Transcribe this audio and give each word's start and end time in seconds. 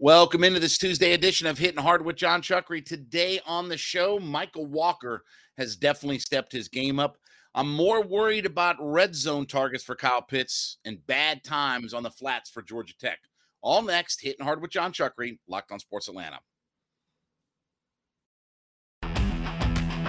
Welcome 0.00 0.44
into 0.44 0.60
this 0.60 0.78
Tuesday 0.78 1.12
edition 1.12 1.48
of 1.48 1.58
Hitting 1.58 1.82
Hard 1.82 2.04
with 2.04 2.14
Jon 2.14 2.40
Chuckery. 2.40 2.86
Today 2.86 3.40
on 3.44 3.68
the 3.68 3.76
show, 3.76 4.20
Mykal 4.20 4.68
Walker 4.68 5.24
has 5.56 5.74
definitely 5.74 6.20
stepped 6.20 6.52
his 6.52 6.68
game 6.68 7.00
up. 7.00 7.16
I'm 7.52 7.74
more 7.74 8.00
worried 8.00 8.46
about 8.46 8.76
red 8.78 9.16
zone 9.16 9.44
targets 9.44 9.82
for 9.82 9.96
Kyle 9.96 10.22
Pitts 10.22 10.78
and 10.84 11.04
bad 11.08 11.42
times 11.42 11.94
on 11.94 12.04
the 12.04 12.12
flats 12.12 12.48
for 12.48 12.62
Georgia 12.62 12.94
Tech. 12.96 13.18
All 13.60 13.82
next, 13.82 14.20
Hitting 14.22 14.46
Hard 14.46 14.62
with 14.62 14.70
Jon 14.70 14.92
Chuckery, 14.92 15.40
Locked 15.48 15.72
on 15.72 15.80
Sports 15.80 16.06
Atlanta. 16.06 16.38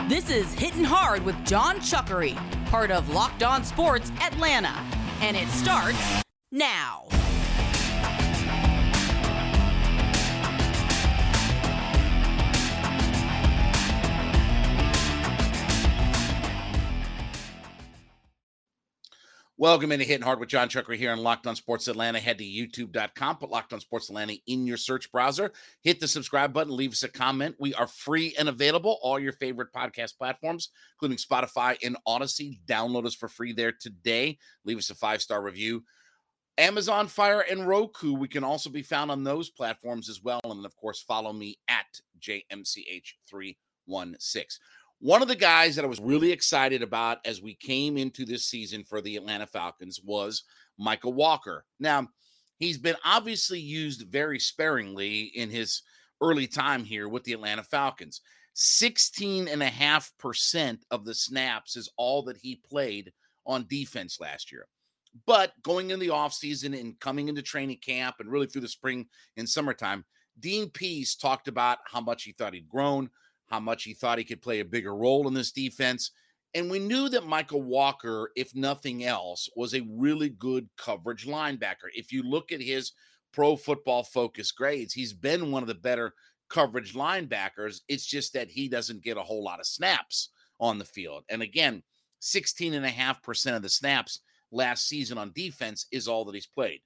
This 0.08 0.30
is 0.30 0.54
Hitting 0.54 0.84
Hard 0.84 1.26
with 1.26 1.44
Jon 1.48 1.78
Chuckery, 1.78 2.36
part 2.68 2.92
of 2.92 3.10
Locked 3.10 3.42
On 3.42 3.64
Sports 3.64 4.12
Atlanta. 4.22 4.76
And 5.22 5.36
it 5.36 5.48
starts 5.48 6.22
now. 6.52 7.08
Welcome 19.60 19.92
into 19.92 20.06
Hitting 20.06 20.24
Hard 20.24 20.40
with 20.40 20.48
Jon 20.48 20.70
Chuckery 20.70 20.96
here 20.96 21.12
on 21.12 21.18
Locked 21.18 21.46
On 21.46 21.54
Sports 21.54 21.90
Atlanta. 21.90 22.18
Head 22.18 22.38
to 22.38 22.46
youtube.com, 22.46 23.36
put 23.36 23.50
Locked 23.50 23.74
On 23.74 23.82
Sports 23.82 24.08
Atlanta 24.08 24.38
in 24.48 24.66
your 24.66 24.78
search 24.78 25.12
browser. 25.12 25.52
Hit 25.84 26.00
the 26.00 26.08
subscribe 26.08 26.54
button, 26.54 26.74
leave 26.74 26.94
us 26.94 27.04
a 27.04 27.10
comment. 27.10 27.58
We 27.60 27.74
are 27.74 27.88
free 27.88 28.34
and 28.40 28.48
available 28.48 29.00
all 29.02 29.20
your 29.20 29.34
favorite 29.34 29.74
podcast 29.74 30.18
platforms, 30.18 30.70
including 30.96 31.18
Spotify 31.18 31.76
and 31.84 31.98
Odysee. 32.08 32.62
Download 32.66 33.06
us 33.06 33.16
for 33.16 33.28
free 33.28 33.52
there 33.52 33.74
today. 33.74 34.38
Leave 34.64 34.78
us 34.78 34.92
a 34.92 34.96
five 34.96 35.22
star 35.22 35.44
review. 35.44 35.84
Amazon 36.58 37.08
Fire 37.08 37.42
and 37.42 37.68
Roku, 37.68 38.14
we 38.14 38.30
can 38.30 38.46
also 38.46 38.70
be 38.70 38.82
found 38.82 39.12
on 39.12 39.26
those 39.26 39.50
platforms 39.50 40.08
as 40.08 40.24
well. 40.24 40.40
And 40.46 40.66
of 40.66 40.74
course, 40.78 41.02
follow 41.02 41.34
me 41.34 41.60
at 41.68 42.00
JMCH316. 42.22 43.56
One 45.02 45.22
of 45.22 45.30
the 45.30 45.36
guys 45.36 45.76
that 45.76 45.86
I 45.86 45.88
was 45.88 46.02
really 46.02 46.34
excited 46.34 46.84
about 46.84 47.20
as 47.26 47.42
we 47.42 47.56
came 47.56 47.98
into 47.98 48.26
this 48.26 48.46
season 48.46 48.84
for 48.84 49.00
the 49.00 49.16
Atlanta 49.16 49.48
Falcons 49.48 50.02
was 50.04 50.44
Mykal 50.80 51.14
Walker. 51.14 51.64
Now, 51.80 52.10
he's 52.58 52.78
been 52.78 52.98
obviously 53.06 53.62
used 53.62 54.10
very 54.10 54.40
sparingly 54.40 55.22
in 55.22 55.50
his 55.50 55.84
early 56.22 56.48
time 56.48 56.84
here 56.84 57.08
with 57.08 57.24
the 57.24 57.32
Atlanta 57.32 57.64
Falcons. 57.64 58.20
16.5% 58.58 60.78
of 60.92 61.06
the 61.06 61.16
snaps 61.16 61.78
is 61.78 61.90
all 61.96 62.24
that 62.24 62.36
he 62.36 62.62
played 62.70 63.14
on 63.46 63.66
defense 63.70 64.20
last 64.20 64.52
year. 64.52 64.68
But 65.26 65.54
going 65.64 65.92
in 65.92 66.00
the 66.00 66.10
offseason 66.10 66.78
and 66.78 67.00
coming 67.00 67.30
into 67.30 67.42
training 67.42 67.78
camp 67.78 68.18
and 68.20 68.30
really 68.30 68.48
through 68.48 68.60
the 68.62 68.68
spring 68.68 69.08
and 69.38 69.48
summertime, 69.48 70.04
Dean 70.42 70.70
Pees 70.70 71.16
talked 71.16 71.48
about 71.48 71.78
how 71.86 72.02
much 72.02 72.24
he 72.24 72.34
thought 72.34 72.54
he'd 72.54 72.68
grown, 72.68 73.10
how 73.50 73.60
much 73.60 73.84
he 73.84 73.94
thought 73.94 74.18
he 74.18 74.24
could 74.24 74.42
play 74.42 74.60
a 74.60 74.66
bigger 74.66 74.96
role 74.96 75.28
in 75.28 75.34
this 75.34 75.52
defense. 75.52 76.12
And 76.54 76.70
we 76.70 76.80
knew 76.80 77.10
that 77.10 77.24
Mykal 77.24 77.64
Walker, 77.64 78.32
if 78.36 78.56
nothing 78.56 79.04
else, 79.06 79.50
was 79.56 79.74
a 79.74 79.88
really 79.90 80.30
good 80.30 80.68
coverage 80.78 81.28
linebacker. 81.28 81.90
If 81.94 82.12
you 82.12 82.24
look 82.24 82.52
at 82.52 82.62
his 82.62 82.94
pro 83.34 83.56
football 83.56 84.04
focus 84.04 84.52
grades, 84.52 84.94
he's 84.94 85.14
been 85.14 85.52
one 85.52 85.64
of 85.64 85.68
the 85.68 85.76
better 85.76 86.14
coverage 86.50 86.94
linebackers. 86.94 87.82
It's 87.88 88.06
just 88.06 88.34
that 88.34 88.50
he 88.50 88.68
doesn't 88.68 89.04
get 89.04 89.18
a 89.18 89.22
whole 89.22 89.44
lot 89.44 89.60
of 89.60 89.68
snaps 89.68 90.30
on 90.60 90.80
the 90.80 90.86
field. 90.86 91.24
And 91.30 91.42
again, 91.42 91.84
16.5% 92.22 93.56
of 93.56 93.62
the 93.62 93.70
snaps 93.70 94.22
last 94.52 94.88
season 94.88 95.18
on 95.18 95.32
defense 95.34 95.86
is 95.92 96.08
all 96.08 96.26
that 96.26 96.36
he's 96.36 96.48
played. 96.48 96.82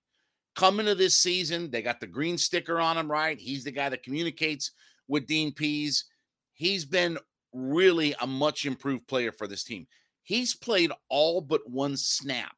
Coming 0.55 0.85
to 0.85 0.95
this 0.95 1.15
season, 1.15 1.71
they 1.71 1.81
got 1.81 1.99
the 1.99 2.07
green 2.07 2.37
sticker 2.37 2.79
on 2.79 2.97
him, 2.97 3.09
right? 3.09 3.39
He's 3.39 3.63
the 3.63 3.71
guy 3.71 3.89
that 3.89 4.03
communicates 4.03 4.71
with 5.07 5.25
Dean 5.25 5.51
Pees 5.53 6.05
he's 6.53 6.85
been 6.85 7.17
really 7.53 8.15
a 8.19 8.27
much 8.27 8.65
improved 8.65 9.07
player 9.07 9.31
for 9.31 9.47
this 9.47 9.63
team. 9.63 9.87
He's 10.23 10.55
played 10.55 10.91
all 11.09 11.41
but 11.41 11.69
one 11.69 11.97
snap 11.97 12.55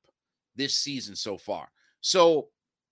this 0.55 0.75
season 0.75 1.15
so 1.15 1.37
far. 1.37 1.69
So 2.01 2.49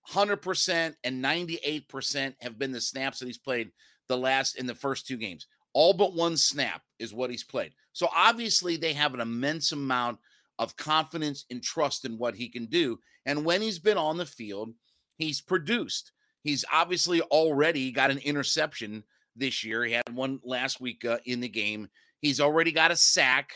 100% 0.09 0.95
and 1.03 1.23
98% 1.23 2.35
have 2.41 2.59
been 2.59 2.71
the 2.71 2.81
snaps 2.81 3.19
that 3.19 3.27
he's 3.27 3.37
played 3.37 3.71
the 4.09 4.17
last 4.17 4.57
in 4.57 4.65
the 4.65 4.75
first 4.75 5.07
two 5.07 5.17
games. 5.17 5.47
All 5.73 5.93
but 5.93 6.13
one 6.13 6.37
snap 6.37 6.81
is 6.99 7.13
what 7.13 7.29
he's 7.29 7.43
played. 7.43 7.73
So 7.93 8.09
obviously 8.15 8.77
they 8.77 8.93
have 8.93 9.13
an 9.13 9.21
immense 9.21 9.71
amount 9.71 10.19
of 10.59 10.75
confidence 10.75 11.45
and 11.49 11.63
trust 11.63 12.05
in 12.05 12.17
what 12.17 12.35
he 12.35 12.49
can 12.49 12.65
do. 12.65 12.99
And 13.25 13.45
when 13.45 13.61
he's 13.61 13.79
been 13.79 13.97
on 13.97 14.17
the 14.17 14.25
field, 14.25 14.73
he's 15.17 15.41
produced. 15.41 16.11
He's 16.41 16.65
obviously 16.71 17.21
already 17.21 17.91
got 17.91 18.11
an 18.11 18.19
interception 18.19 19.03
this 19.35 19.63
year. 19.63 19.83
He 19.83 19.93
had 19.93 20.13
one 20.13 20.39
last 20.43 20.79
week 20.81 21.05
uh, 21.05 21.17
in 21.25 21.39
the 21.39 21.49
game. 21.49 21.87
He's 22.21 22.39
already 22.39 22.71
got 22.71 22.91
a 22.91 22.95
sack. 22.95 23.51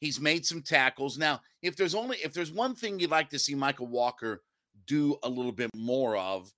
He's 0.00 0.20
made 0.20 0.46
some 0.46 0.62
tackles. 0.62 1.18
Now, 1.18 1.40
if 1.62 1.76
there's 1.76 1.94
only 1.94 2.18
if 2.18 2.32
there's 2.32 2.52
one 2.52 2.74
thing 2.74 3.00
you'd 3.00 3.10
like 3.10 3.30
to 3.30 3.38
see 3.38 3.54
Mykal 3.54 3.88
Walker 3.88 4.42
do 4.86 5.16
a 5.22 5.28
little 5.28 5.52
bit 5.52 5.70
more 5.74 6.16
of, 6.16 6.52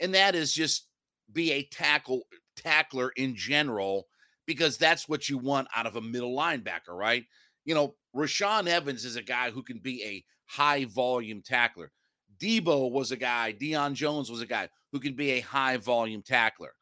and 0.00 0.14
that 0.14 0.34
is 0.34 0.52
just 0.52 0.88
be 1.32 1.52
a 1.52 1.64
tackle 1.64 2.22
tackler 2.56 3.10
in 3.16 3.34
general, 3.34 4.06
because 4.46 4.76
that's 4.76 5.08
what 5.08 5.28
you 5.28 5.38
want 5.38 5.68
out 5.74 5.86
of 5.86 5.96
a 5.96 6.00
middle 6.00 6.36
linebacker, 6.36 6.90
right? 6.90 7.24
You 7.64 7.74
know, 7.74 7.94
Rashaan 8.14 8.68
Evans 8.68 9.04
is 9.04 9.16
a 9.16 9.22
guy 9.22 9.50
who 9.50 9.62
can 9.62 9.78
be 9.78 10.04
a 10.04 10.24
high 10.46 10.84
volume 10.84 11.42
tackler. 11.42 11.90
Debo 12.38 12.90
was 12.90 13.10
a 13.10 13.16
guy, 13.16 13.54
Deion 13.58 13.94
Jones 13.94 14.30
was 14.30 14.40
a 14.40 14.46
guy 14.46 14.68
who 14.92 15.00
can 15.00 15.14
be 15.14 15.32
a 15.32 15.40
high 15.40 15.78
volume 15.78 16.22
tackler. 16.22 16.74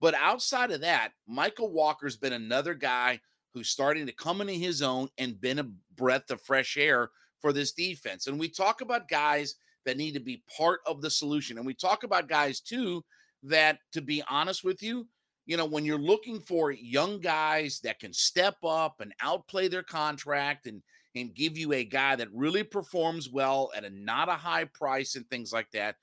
But 0.00 0.14
outside 0.14 0.70
of 0.70 0.82
that, 0.82 1.10
Mykal 1.30 1.70
Walker's 1.70 2.16
been 2.16 2.32
another 2.32 2.74
guy 2.74 3.20
who's 3.54 3.68
starting 3.68 4.06
to 4.06 4.12
come 4.12 4.40
into 4.40 4.52
his 4.52 4.82
own 4.82 5.08
and 5.18 5.40
been 5.40 5.58
a 5.58 5.70
breath 5.96 6.30
of 6.30 6.40
fresh 6.40 6.76
air 6.76 7.10
for 7.40 7.52
this 7.52 7.72
defense. 7.72 8.26
And 8.26 8.38
we 8.38 8.48
talk 8.48 8.80
about 8.80 9.08
guys 9.08 9.56
that 9.84 9.96
need 9.96 10.12
to 10.14 10.20
be 10.20 10.42
part 10.56 10.80
of 10.86 11.00
the 11.00 11.10
solution. 11.10 11.56
And 11.56 11.66
we 11.66 11.74
talk 11.74 12.04
about 12.04 12.28
guys 12.28 12.60
too 12.60 13.04
that, 13.44 13.78
to 13.92 14.00
be 14.00 14.22
honest 14.28 14.64
with 14.64 14.82
you, 14.82 15.08
you 15.46 15.56
know, 15.56 15.64
when 15.64 15.84
you're 15.84 15.98
looking 15.98 16.40
for 16.40 16.70
young 16.70 17.20
guys 17.20 17.80
that 17.82 17.98
can 17.98 18.12
step 18.12 18.56
up 18.64 19.00
and 19.00 19.14
outplay 19.22 19.68
their 19.68 19.82
contract 19.82 20.66
and 20.66 20.82
and 21.14 21.34
give 21.34 21.56
you 21.56 21.72
a 21.72 21.84
guy 21.84 22.14
that 22.16 22.28
really 22.32 22.62
performs 22.62 23.30
well 23.30 23.70
at 23.74 23.84
a 23.84 23.90
not 23.90 24.28
a 24.28 24.34
high 24.34 24.64
price 24.64 25.16
and 25.16 25.28
things 25.28 25.52
like 25.52 25.70
that, 25.72 25.96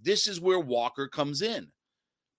this 0.00 0.26
is 0.26 0.40
where 0.40 0.60
Walker 0.60 1.08
comes 1.08 1.42
in. 1.42 1.68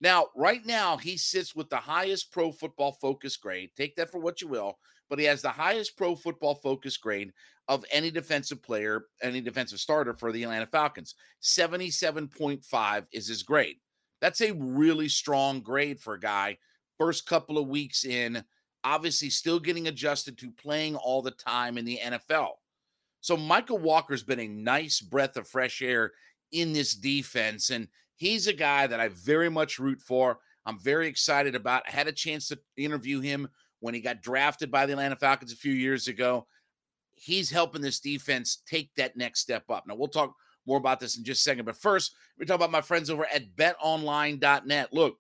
Now, 0.04 0.28
right 0.36 0.64
now, 0.66 0.98
he 0.98 1.16
sits 1.16 1.56
with 1.56 1.70
the 1.70 1.78
highest 1.78 2.30
pro 2.30 2.52
football 2.52 2.92
focus 2.92 3.38
grade. 3.38 3.70
Take 3.78 3.96
that 3.96 4.12
for 4.12 4.20
what 4.20 4.42
you 4.42 4.50
will, 4.50 4.78
but 5.10 5.18
he 5.18 5.24
has 5.24 5.42
the 5.42 5.48
highest 5.48 5.96
pro 5.96 6.14
football 6.14 6.56
focus 6.56 6.98
grade 6.98 7.32
of 7.70 7.86
any 7.90 8.12
defensive 8.12 8.62
player, 8.62 9.06
any 9.22 9.40
defensive 9.40 9.80
starter 9.80 10.14
for 10.14 10.34
the 10.34 10.44
Atlanta 10.44 10.66
Falcons. 10.66 11.16
77.5 11.42 13.06
is 13.14 13.28
his 13.28 13.44
grade. 13.44 13.78
That's 14.20 14.42
a 14.42 14.52
really 14.52 15.08
strong 15.08 15.62
grade 15.62 16.02
for 16.02 16.16
a 16.16 16.20
guy. 16.20 16.58
First 17.00 17.26
couple 17.26 17.58
of 17.58 17.70
weeks 17.70 18.04
in, 18.04 18.44
obviously 18.84 19.30
still 19.30 19.60
getting 19.60 19.88
adjusted 19.88 20.38
to 20.40 20.52
playing 20.52 20.98
all 20.98 21.22
the 21.22 21.32
time 21.32 21.78
in 21.78 21.86
the 21.86 22.02
NFL. 22.04 22.50
So 23.22 23.38
Mykal 23.38 23.80
Walker's 23.80 24.24
been 24.24 24.42
a 24.42 24.48
nice 24.50 25.00
breath 25.00 25.38
of 25.38 25.48
fresh 25.48 25.82
air 25.82 26.12
in 26.52 26.74
this 26.74 26.94
defense. 26.94 27.70
And 27.70 27.88
He's 28.16 28.48
a 28.48 28.54
guy 28.54 28.88
that 28.88 29.00
I 29.00 29.10
very 29.10 29.50
much 29.50 29.80
root 29.80 30.02
for. 30.02 30.40
I'm 30.66 30.80
very 30.80 31.08
excited 31.08 31.56
about. 31.56 31.84
I 31.88 31.92
had 31.92 32.08
a 32.08 32.12
chance 32.14 32.48
to 32.48 32.60
interview 32.78 33.20
him 33.20 33.50
when 33.80 33.94
he 33.94 34.00
got 34.00 34.22
drafted 34.22 34.72
by 34.72 34.86
the 34.86 34.94
Atlanta 34.94 35.16
Falcons 35.18 35.52
a 35.52 35.58
few 35.58 35.74
years 35.74 36.08
ago. 36.08 36.48
He's 37.16 37.50
helping 37.50 37.82
this 37.82 38.00
defense 38.00 38.64
take 38.66 38.94
that 38.96 39.18
next 39.18 39.42
step 39.42 39.64
up. 39.70 39.86
Now, 39.88 39.96
we'll 39.96 40.08
talk 40.08 40.34
more 40.66 40.78
about 40.78 41.00
this 41.00 41.18
in 41.18 41.24
just 41.24 41.42
a 41.42 41.44
second. 41.44 41.66
But 41.66 41.76
first, 41.76 42.16
we 42.38 42.46
talk 42.46 42.56
about 42.56 42.72
my 42.72 42.82
friends 42.82 43.10
over 43.10 43.26
at 43.26 43.56
betonline.net. 43.56 44.94
Look, 44.94 45.18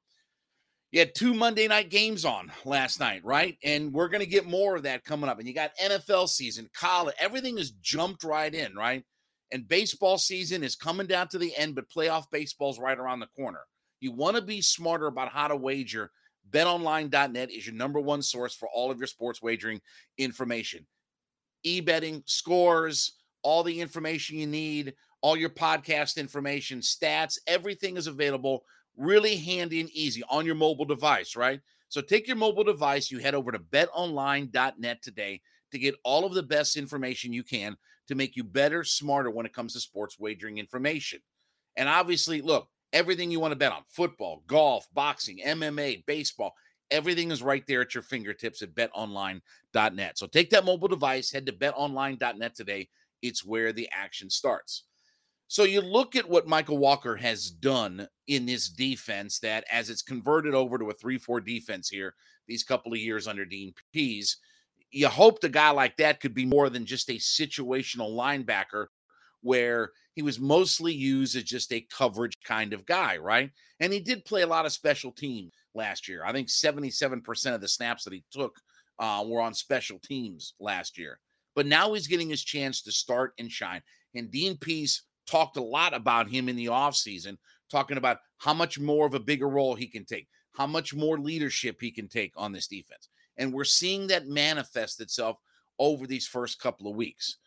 You 0.91 0.99
had 0.99 1.15
two 1.15 1.33
Monday 1.33 1.67
night 1.67 1.89
games 1.89 2.23
on 2.23 2.51
last 2.65 2.99
night, 2.99 3.21
right? 3.25 3.57
And 3.63 3.91
we're 3.91 4.09
going 4.09 4.21
to 4.21 4.27
get 4.29 4.45
more 4.45 4.75
of 4.75 4.83
that 4.83 5.03
coming 5.03 5.27
up. 5.27 5.39
And 5.39 5.47
you 5.47 5.53
got 5.53 5.75
NFL 5.77 6.29
season, 6.29 6.69
college, 6.73 7.15
everything 7.19 7.57
is 7.57 7.71
jumped 7.71 8.23
right 8.23 8.53
in, 8.53 8.75
right? 8.75 9.03
And 9.53 9.67
baseball 9.67 10.17
season 10.17 10.63
is 10.63 10.75
coming 10.75 11.05
down 11.05 11.27
to 11.29 11.37
the 11.37 11.55
end, 11.55 11.75
but 11.75 11.87
playoff 11.87 12.25
baseball's 12.31 12.79
right 12.79 12.97
around 12.97 13.19
the 13.19 13.27
corner. 13.27 13.59
You 13.99 14.11
want 14.11 14.35
to 14.35 14.41
be 14.41 14.61
smarter 14.61 15.05
about 15.05 15.29
how 15.29 15.47
to 15.47 15.55
wager. 15.55 16.11
BetOnline.net 16.49 17.51
is 17.51 17.67
your 17.67 17.75
number 17.75 17.99
one 17.99 18.23
source 18.23 18.55
for 18.55 18.67
all 18.73 18.89
of 18.89 18.97
your 18.97 19.07
sports 19.07 19.43
wagering 19.43 19.79
information. 20.17 20.87
E 21.61 21.81
betting, 21.81 22.23
scores, 22.25 23.13
all 23.43 23.61
the 23.61 23.79
information 23.79 24.39
you 24.39 24.47
need, 24.47 24.95
all 25.21 25.37
your 25.37 25.51
podcast 25.51 26.17
information, 26.17 26.79
stats, 26.79 27.37
everything 27.45 27.95
is 27.95 28.07
available 28.07 28.63
really 28.97 29.37
handy 29.37 29.79
and 29.79 29.89
easy 29.91 30.23
on 30.29 30.47
your 30.47 30.55
mobile 30.55 30.85
device, 30.85 31.35
right? 31.35 31.61
So 31.89 32.01
take 32.01 32.27
your 32.27 32.37
mobile 32.37 32.63
device, 32.63 33.11
you 33.11 33.19
head 33.19 33.35
over 33.35 33.51
to 33.51 33.59
betonline.net 33.59 35.03
today 35.03 35.41
to 35.71 35.79
get 35.79 35.95
all 36.03 36.25
of 36.25 36.33
the 36.33 36.43
best 36.43 36.75
information 36.75 37.33
you 37.33 37.43
can 37.43 37.77
to 38.07 38.15
make 38.15 38.35
you 38.35 38.43
better, 38.43 38.83
smarter 38.83 39.29
when 39.29 39.45
it 39.45 39.53
comes 39.53 39.73
to 39.73 39.79
sports 39.79 40.19
wagering 40.19 40.57
information. 40.57 41.19
And 41.75 41.89
obviously, 41.89 42.41
look, 42.41 42.67
everything 42.91 43.31
you 43.31 43.39
want 43.39 43.51
to 43.51 43.57
bet 43.57 43.71
on 43.71 43.83
football, 43.89 44.43
golf, 44.47 44.87
boxing, 44.93 45.39
MMA, 45.45 46.05
baseball, 46.05 46.53
everything 46.91 47.31
is 47.31 47.41
right 47.41 47.65
there 47.67 47.81
at 47.81 47.93
your 47.93 48.03
fingertips 48.03 48.61
at 48.61 48.75
betonline.net. 48.75 50.17
So 50.17 50.27
take 50.27 50.49
that 50.51 50.65
mobile 50.65 50.87
device, 50.87 51.31
head 51.31 51.45
to 51.47 51.51
betonline.net 51.51 52.55
today. 52.55 52.89
It's 53.21 53.43
where 53.43 53.73
the 53.73 53.89
action 53.91 54.29
starts. 54.29 54.83
So 55.47 55.63
you 55.63 55.81
look 55.81 56.15
at 56.15 56.29
what 56.29 56.47
Mykal 56.47 56.77
Walker 56.77 57.15
has 57.15 57.49
done 57.49 58.07
in 58.27 58.45
this 58.45 58.69
defense 58.69 59.39
that 59.39 59.65
as 59.71 59.89
it's 59.89 60.01
converted 60.01 60.53
over 60.53 60.77
to 60.77 60.89
a 60.89 60.95
3-4 60.95 61.45
defense 61.45 61.89
here 61.89 62.15
these 62.47 62.63
couple 62.63 62.91
of 62.91 62.99
years 62.99 63.27
under 63.27 63.45
Dean 63.45 63.73
Pees, 63.93 64.37
you 64.93 65.07
hoped 65.07 65.43
a 65.43 65.49
guy 65.49 65.71
like 65.71 65.97
that 65.97 66.19
could 66.19 66.33
be 66.33 66.45
more 66.45 66.69
than 66.69 66.85
just 66.85 67.09
a 67.09 67.13
situational 67.13 68.15
linebacker 68.15 68.87
where 69.41 69.91
he 70.13 70.21
was 70.21 70.39
mostly 70.39 70.93
used 70.93 71.35
as 71.35 71.43
just 71.43 71.73
a 71.73 71.85
coverage 71.91 72.37
kind 72.45 72.73
of 72.73 72.85
guy, 72.85 73.17
right? 73.17 73.49
And 73.79 73.91
he 73.91 73.99
did 73.99 74.23
play 74.23 74.43
a 74.43 74.47
lot 74.47 74.65
of 74.65 74.71
special 74.71 75.11
teams 75.11 75.51
last 75.73 76.07
year. 76.07 76.23
I 76.23 76.31
think 76.31 76.47
77% 76.47 77.55
of 77.55 77.59
the 77.59 77.67
snaps 77.67 78.03
that 78.03 78.13
he 78.13 78.23
took 78.31 78.55
uh, 78.99 79.23
were 79.25 79.41
on 79.41 79.55
special 79.55 79.99
teams 79.99 80.53
last 80.59 80.97
year. 80.97 81.19
But 81.55 81.65
now 81.65 81.93
he's 81.93 82.07
getting 82.07 82.29
his 82.29 82.43
chance 82.43 82.81
to 82.83 82.91
start 82.91 83.33
and 83.39 83.51
shine. 83.51 83.81
And 84.13 84.31
Dean 84.31 84.57
Pees 84.57 85.03
talked 85.27 85.57
a 85.57 85.63
lot 85.63 85.95
about 85.95 86.29
him 86.29 86.47
in 86.47 86.55
the 86.55 86.67
offseason, 86.67 87.37
talking 87.71 87.97
about 87.97 88.17
how 88.37 88.53
much 88.53 88.79
more 88.79 89.07
of 89.07 89.15
a 89.15 89.19
bigger 89.19 89.49
role 89.49 89.73
he 89.73 89.87
can 89.87 90.05
take, 90.05 90.27
how 90.53 90.67
much 90.67 90.93
more 90.93 91.17
leadership 91.17 91.77
he 91.81 91.91
can 91.91 92.07
take 92.07 92.33
on 92.37 92.51
this 92.51 92.67
defense. 92.67 93.09
And 93.37 93.53
we're 93.53 93.63
seeing 93.63 94.07
that 94.07 94.27
manifest 94.27 95.01
itself 95.01 95.37
over 95.79 96.05
these 96.05 96.27
first 96.27 96.59
couple 96.59 96.87
of 96.87 96.95
weeks. 96.95 97.37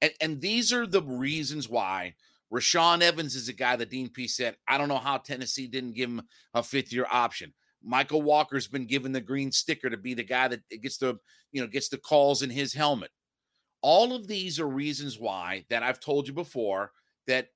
And, 0.00 0.12
and 0.20 0.40
these 0.40 0.72
are 0.72 0.86
the 0.86 1.02
reasons 1.02 1.68
why 1.68 2.14
Rashaan 2.52 3.02
Evans 3.02 3.34
is 3.34 3.48
a 3.48 3.52
guy 3.52 3.76
that 3.76 3.90
Dean 3.90 4.08
P 4.08 4.28
said, 4.28 4.56
I 4.68 4.78
don't 4.78 4.88
know 4.88 4.98
how 4.98 5.18
Tennessee 5.18 5.66
didn't 5.66 5.96
give 5.96 6.10
him 6.10 6.22
a 6.54 6.62
fifth 6.62 6.92
year 6.92 7.06
option. 7.10 7.52
Mykal 7.86 8.22
Walker's 8.22 8.66
been 8.66 8.86
given 8.86 9.12
the 9.12 9.20
green 9.20 9.52
sticker 9.52 9.90
to 9.90 9.96
be 9.96 10.14
the 10.14 10.24
guy 10.24 10.48
that 10.48 10.62
gets 10.82 10.98
the, 10.98 11.18
you 11.52 11.60
know, 11.60 11.66
gets 11.66 11.88
the 11.88 11.98
calls 11.98 12.42
in 12.42 12.50
his 12.50 12.72
helmet. 12.72 13.10
All 13.82 14.14
of 14.14 14.26
these 14.26 14.58
are 14.58 14.68
reasons 14.68 15.18
why 15.18 15.64
that 15.70 15.82
I've 15.82 16.00
told 16.00 16.26
you 16.26 16.34
before 16.34 16.92
that 17.26 17.48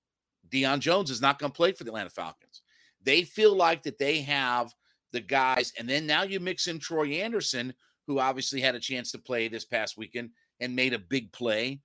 Deion 0.48 0.80
Jones 0.80 1.10
is 1.10 1.20
not 1.20 1.38
going 1.38 1.50
to 1.50 1.56
play 1.56 1.72
for 1.72 1.84
the 1.84 1.90
Atlanta 1.90 2.10
Falcons. 2.10 2.62
They 3.02 3.22
feel 3.22 3.56
like 3.56 3.82
that 3.84 3.98
they 3.98 4.20
have 4.22 4.72
the 5.12 5.20
guys, 5.20 5.72
and 5.78 5.88
then 5.88 6.06
now 6.06 6.22
you 6.22 6.40
mix 6.40 6.66
in 6.66 6.78
Troy 6.78 7.08
Anderson, 7.08 7.74
who 8.06 8.18
obviously 8.18 8.60
had 8.60 8.74
a 8.74 8.80
chance 8.80 9.10
to 9.12 9.18
play 9.18 9.48
this 9.48 9.64
past 9.64 9.96
weekend 9.96 10.30
and 10.60 10.74
made 10.74 10.92
a 10.92 10.98
big 10.98 11.32
play, 11.32 11.80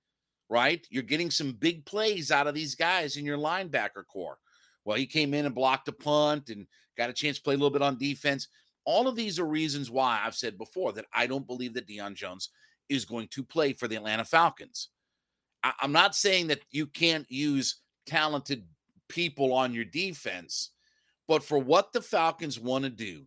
right? 0.48 0.86
You're 0.90 1.02
getting 1.02 1.30
some 1.30 1.52
big 1.52 1.84
plays 1.86 2.30
out 2.30 2.46
of 2.46 2.54
these 2.54 2.74
guys 2.74 3.16
in 3.16 3.24
your 3.24 3.38
linebacker 3.38 4.06
corps. 4.06 4.38
Well, 4.84 4.96
he 4.96 5.06
came 5.06 5.34
in 5.34 5.46
and 5.46 5.54
blocked 5.54 5.88
a 5.88 5.92
punt 5.92 6.48
and 6.50 6.66
got 6.96 7.10
a 7.10 7.12
chance 7.12 7.38
to 7.38 7.42
play 7.42 7.54
a 7.54 7.56
little 7.56 7.70
bit 7.70 7.82
on 7.82 7.98
defense. 7.98 8.48
All 8.84 9.08
of 9.08 9.16
these 9.16 9.38
are 9.40 9.46
reasons 9.46 9.90
why 9.90 10.20
I've 10.24 10.36
said 10.36 10.56
before 10.56 10.92
that 10.92 11.06
I 11.12 11.26
don't 11.26 11.46
believe 11.46 11.74
that 11.74 11.88
Deion 11.88 12.14
Jones 12.14 12.50
is 12.88 13.04
going 13.04 13.28
to 13.28 13.42
play 13.42 13.72
for 13.72 13.88
the 13.88 13.96
Atlanta 13.96 14.24
Falcons. 14.24 14.90
I, 15.62 15.72
am 15.82 15.92
not 15.92 16.14
saying 16.14 16.46
that 16.48 16.60
you 16.70 16.86
can't 16.86 17.28
use 17.28 17.80
talented 18.06 18.64
people 19.08 19.52
on 19.52 19.74
your 19.74 19.84
defense, 19.84 20.70
but 21.28 21.42
for 21.42 21.58
what 21.58 21.92
the 21.92 22.02
Falcons 22.02 22.58
want 22.58 22.84
to 22.84 22.90
do, 22.90 23.24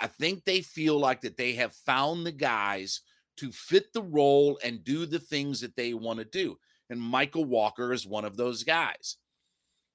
I 0.00 0.06
think 0.06 0.44
they 0.44 0.62
feel 0.62 0.98
like 0.98 1.22
that 1.22 1.36
they 1.36 1.54
have 1.54 1.74
found 1.74 2.24
the 2.24 2.32
guys 2.32 3.00
to 3.38 3.52
fit 3.52 3.92
the 3.92 4.02
role 4.02 4.58
and 4.62 4.84
do 4.84 5.06
the 5.06 5.18
things 5.18 5.60
that 5.60 5.76
they 5.76 5.94
want 5.94 6.18
to 6.18 6.24
do. 6.24 6.56
And 6.88 7.00
Mykal 7.00 7.46
Walker 7.46 7.92
is 7.92 8.06
one 8.06 8.24
of 8.24 8.36
those 8.36 8.64
guys. 8.64 9.16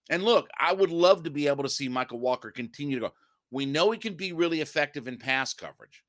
And 0.10 0.24
look, 0.24 0.48
I 0.60 0.74
would 0.74 0.92
love 0.92 1.24
to 1.24 1.32
be 1.32 1.48
able 1.48 1.64
to 1.64 1.70
see 1.70 1.90
Mykal 1.90 2.20
Walker 2.20 2.52
continue 2.52 3.00
to 3.00 3.08
go. 3.08 3.14
We 3.52 3.66
know 3.66 3.92
he 3.92 3.98
can 3.98 4.14
be 4.16 4.34
really 4.34 4.62
effective 4.62 5.08
in 5.08 5.18
pass 5.18 5.54
coverage. 5.54 6.04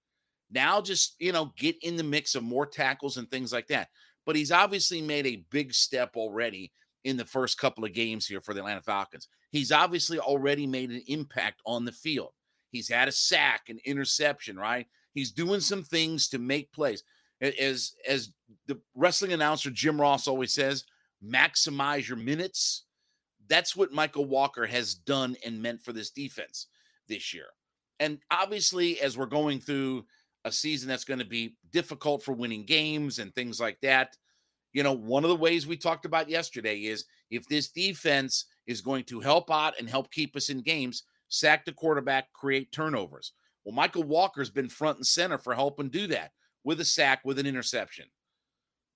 Now 0.50 0.80
just, 0.80 1.16
you 1.18 1.32
know, 1.32 1.52
get 1.56 1.76
in 1.82 1.96
the 1.96 2.04
mix 2.04 2.34
of 2.34 2.42
more 2.42 2.66
tackles 2.66 3.16
and 3.16 3.30
things 3.30 3.52
like 3.52 3.68
that 3.68 3.88
but 4.26 4.36
he's 4.36 4.52
obviously 4.52 5.00
made 5.00 5.26
a 5.26 5.44
big 5.50 5.72
step 5.72 6.16
already 6.16 6.72
in 7.06 7.16
the 7.16 7.24
first 7.24 7.56
couple 7.56 7.84
of 7.84 7.94
games 7.94 8.26
here 8.26 8.40
for 8.40 8.52
the 8.52 8.60
Atlanta 8.60 8.82
Falcons. 8.82 9.28
He's 9.50 9.72
obviously 9.72 10.18
already 10.18 10.66
made 10.66 10.90
an 10.90 11.02
impact 11.06 11.62
on 11.64 11.84
the 11.84 11.92
field. 11.92 12.32
He's 12.70 12.88
had 12.88 13.08
a 13.08 13.12
sack, 13.12 13.68
an 13.68 13.78
interception, 13.84 14.56
right? 14.56 14.86
He's 15.14 15.30
doing 15.30 15.60
some 15.60 15.84
things 15.84 16.28
to 16.28 16.38
make 16.38 16.72
plays. 16.72 17.02
As 17.40 17.92
as 18.08 18.32
the 18.66 18.80
wrestling 18.94 19.32
announcer 19.32 19.70
Jim 19.70 20.00
Ross 20.00 20.26
always 20.26 20.52
says, 20.52 20.84
maximize 21.24 22.08
your 22.08 22.18
minutes. 22.18 22.86
That's 23.48 23.76
what 23.76 23.92
Mykal 23.92 24.26
Walker 24.26 24.66
has 24.66 24.94
done 24.94 25.36
and 25.44 25.62
meant 25.62 25.82
for 25.82 25.92
this 25.92 26.10
defense 26.10 26.66
this 27.08 27.32
year. 27.32 27.46
And 28.00 28.18
obviously, 28.30 29.00
as 29.00 29.16
we're 29.16 29.26
going 29.26 29.60
through 29.60 30.04
a 30.44 30.52
season 30.52 30.88
that's 30.88 31.04
going 31.04 31.18
to 31.18 31.26
be 31.26 31.56
difficult 31.72 32.22
for 32.22 32.32
winning 32.32 32.64
games 32.64 33.18
and 33.18 33.34
things 33.34 33.60
like 33.60 33.78
that. 33.82 34.16
You 34.76 34.82
know, 34.82 34.92
one 34.92 35.24
of 35.24 35.30
the 35.30 35.36
ways 35.36 35.66
we 35.66 35.78
talked 35.78 36.04
about 36.04 36.28
yesterday 36.28 36.80
is 36.80 37.06
if 37.30 37.48
this 37.48 37.70
defense 37.70 38.44
is 38.66 38.82
going 38.82 39.04
to 39.04 39.20
help 39.20 39.50
out 39.50 39.72
and 39.78 39.88
help 39.88 40.10
keep 40.10 40.36
us 40.36 40.50
in 40.50 40.60
games, 40.60 41.04
sack 41.28 41.64
the 41.64 41.72
quarterback, 41.72 42.30
create 42.34 42.72
turnovers. 42.72 43.32
Well, 43.64 43.74
Mykal 43.74 44.04
Walker's 44.04 44.50
been 44.50 44.68
front 44.68 44.98
and 44.98 45.06
center 45.06 45.38
for 45.38 45.54
helping 45.54 45.88
do 45.88 46.06
that 46.08 46.32
with 46.62 46.78
a 46.80 46.84
sack, 46.84 47.20
with 47.24 47.38
an 47.38 47.46
interception. 47.46 48.04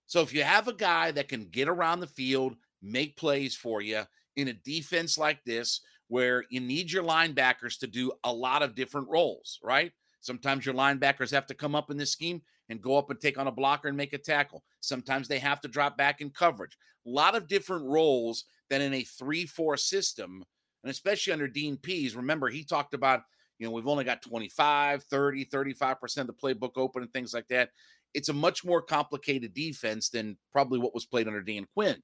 So 0.05 0.21
if 0.21 0.35
you 0.35 0.43
have 0.43 0.69
a 0.69 0.75
guy 0.75 1.13
that 1.13 1.29
can 1.29 1.47
get 1.47 1.67
around 1.67 2.01
the 2.01 2.07
field, 2.07 2.57
make 2.83 3.17
plays 3.17 3.57
for 3.57 3.81
you 3.81 4.03
in 4.37 4.49
a 4.49 4.53
defense 4.53 5.17
like 5.17 5.43
this, 5.45 5.81
where 6.09 6.45
you 6.51 6.61
need 6.61 6.93
your 6.93 7.05
linebackers 7.05 7.79
to 7.79 7.87
do 7.87 8.13
a 8.25 8.31
lot 8.31 8.63
of 8.63 8.75
different 8.75 9.09
roles, 9.09 9.59
right? 9.63 9.93
Sometimes 10.21 10.67
your 10.67 10.75
linebackers 10.75 11.31
have 11.31 11.47
to 11.47 11.55
come 11.55 11.75
up 11.75 11.91
in 11.91 11.97
this 11.97 12.13
scheme 12.13 12.43
and 12.71 12.81
go 12.81 12.97
up 12.97 13.11
and 13.11 13.21
take 13.21 13.37
on 13.37 13.49
a 13.49 13.53
blocker 13.53 13.89
and 13.89 13.97
make 13.97 14.13
a 14.13 14.19
tackle. 14.19 14.63
Sometimes 14.79 15.27
they 15.27 15.41
have 15.41 15.61
to 15.61 15.69
drop 15.69 15.99
back 15.99 16.21
in 16.21 16.31
coverage. 16.31 16.79
A 17.05 17.11
lot 17.11 17.35
of 17.35 17.49
different 17.49 17.85
roles 17.85 18.45
than 18.71 18.81
in 18.81 18.95
a 18.95 19.03
3 19.03 19.45
4 19.45 19.77
system. 19.77 20.45
And 20.83 20.91
especially 20.91 21.33
under 21.33 21.49
Dean 21.49 21.77
Pees, 21.77 22.17
remember, 22.17 22.49
he 22.49 22.65
talked 22.65 22.95
about, 22.95 23.23
you 23.59 23.67
know, 23.67 23.73
we've 23.73 23.89
only 23.89 24.05
got 24.05 24.23
25, 24.23 25.03
30, 25.03 25.45
35% 25.47 26.17
of 26.19 26.27
the 26.29 26.33
playbook 26.33 26.73
open 26.77 27.03
and 27.03 27.13
things 27.13 27.35
like 27.35 27.49
that. 27.49 27.71
It's 28.15 28.31
a 28.31 28.35
much 28.35 28.65
more 28.65 28.81
complicated 28.81 29.53
defense 29.53 30.09
than 30.09 30.39
probably 30.53 30.79
what 30.79 30.95
was 30.95 31.05
played 31.05 31.27
under 31.27 31.43
Dan 31.43 31.67
Quinn. 31.75 32.01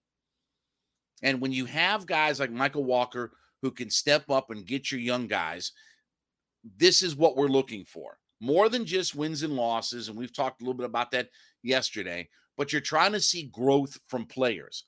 And 1.23 1.41
when 1.41 1.53
you 1.53 1.65
have 1.67 2.07
guys 2.07 2.39
like 2.39 2.51
Mykal 2.51 2.85
Walker 2.85 3.33
who 3.63 3.71
can 3.71 3.89
step 3.89 4.29
up 4.31 4.51
and 4.51 4.67
get 4.67 4.91
your 4.91 5.01
young 5.01 5.29
guys, 5.29 5.73
this 6.77 7.03
is 7.03 7.17
what 7.17 7.37
we're 7.37 7.47
looking 7.47 7.85
for 7.85 8.19
more 8.41 8.69
than 8.69 8.85
just 8.85 9.15
wins 9.15 9.43
and 9.43 9.55
losses. 9.55 10.09
And 10.09 10.17
we've 10.17 10.33
talked 10.33 10.61
a 10.61 10.65
little 10.65 10.77
bit 10.77 10.87
about 10.87 11.11
that 11.13 11.29
yesterday, 11.63 12.29
but 12.57 12.73
you're 12.73 12.81
trying 12.81 13.13
to 13.13 13.21
see 13.21 13.45
growth 13.45 13.99
from 14.07 14.27
players. 14.27 14.85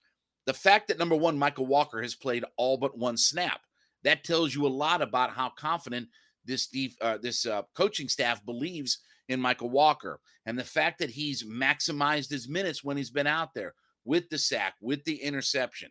The 0.46 0.54
fact 0.54 0.88
that 0.88 0.98
number 0.98 1.16
one, 1.16 1.38
Mykal 1.38 1.66
Walker 1.66 2.00
has 2.02 2.14
played 2.14 2.44
all 2.56 2.76
but 2.76 2.96
one 2.96 3.16
snap, 3.16 3.60
that 4.04 4.24
tells 4.24 4.54
you 4.54 4.66
a 4.66 4.68
lot 4.68 5.02
about 5.02 5.30
how 5.30 5.50
confident 5.50 6.08
this 6.44 6.66
def, 6.68 6.94
uh, 7.00 7.18
this 7.18 7.46
uh, 7.46 7.62
coaching 7.74 8.08
staff 8.08 8.44
believes 8.44 9.00
in 9.28 9.40
Mykal 9.40 9.70
Walker, 9.70 10.20
and 10.46 10.58
the 10.58 10.64
fact 10.64 10.98
that 11.00 11.10
he's 11.10 11.44
maximized 11.44 12.30
his 12.30 12.48
minutes 12.48 12.82
when 12.82 12.96
he's 12.96 13.10
been 13.10 13.26
out 13.26 13.52
there 13.54 13.74
with 14.04 14.30
the 14.30 14.38
sack, 14.38 14.74
with 14.80 15.04
the 15.04 15.16
interception. 15.16 15.90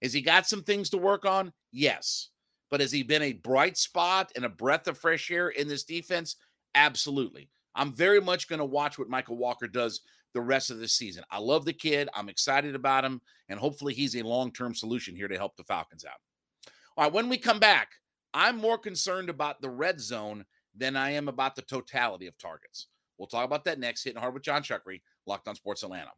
Has 0.00 0.12
he 0.12 0.20
got 0.20 0.46
some 0.46 0.62
things 0.62 0.90
to 0.90 0.98
work 0.98 1.24
on? 1.24 1.52
Yes. 1.72 2.28
But 2.70 2.80
has 2.80 2.92
he 2.92 3.02
been 3.02 3.22
a 3.22 3.32
bright 3.32 3.76
spot 3.76 4.30
and 4.36 4.44
a 4.44 4.48
breath 4.48 4.86
of 4.86 4.98
fresh 4.98 5.30
air 5.30 5.48
in 5.48 5.68
this 5.68 5.84
defense? 5.84 6.36
Absolutely. 6.74 7.48
I'm 7.74 7.92
very 7.92 8.20
much 8.20 8.48
going 8.48 8.58
to 8.58 8.64
watch 8.64 8.98
what 8.98 9.10
Mykal 9.10 9.36
Walker 9.36 9.66
does 9.66 10.00
the 10.34 10.40
rest 10.40 10.70
of 10.70 10.78
the 10.78 10.88
season. 10.88 11.24
I 11.30 11.38
love 11.38 11.64
the 11.64 11.72
kid. 11.72 12.08
I'm 12.14 12.28
excited 12.28 12.74
about 12.74 13.04
him. 13.04 13.20
And 13.48 13.58
hopefully 13.58 13.94
he's 13.94 14.16
a 14.16 14.22
long 14.22 14.52
term 14.52 14.74
solution 14.74 15.14
here 15.14 15.28
to 15.28 15.36
help 15.36 15.56
the 15.56 15.64
Falcons 15.64 16.04
out. 16.04 16.20
All 16.96 17.04
right. 17.04 17.12
When 17.12 17.28
we 17.28 17.38
come 17.38 17.58
back, 17.58 17.92
I'm 18.34 18.56
more 18.56 18.78
concerned 18.78 19.28
about 19.28 19.60
the 19.60 19.70
red 19.70 20.00
zone 20.00 20.44
than 20.74 20.96
I 20.96 21.10
am 21.10 21.28
about 21.28 21.54
the 21.54 21.62
totality 21.62 22.26
of 22.26 22.38
targets. 22.38 22.88
We'll 23.18 23.28
talk 23.28 23.44
about 23.44 23.64
that 23.64 23.78
next. 23.78 24.04
Hitting 24.04 24.20
hard 24.20 24.34
with 24.34 24.42
Jon 24.42 24.62
Chuckery, 24.62 25.02
Locked 25.26 25.48
On 25.48 25.54
Sports 25.54 25.82
Atlanta. 25.82 26.10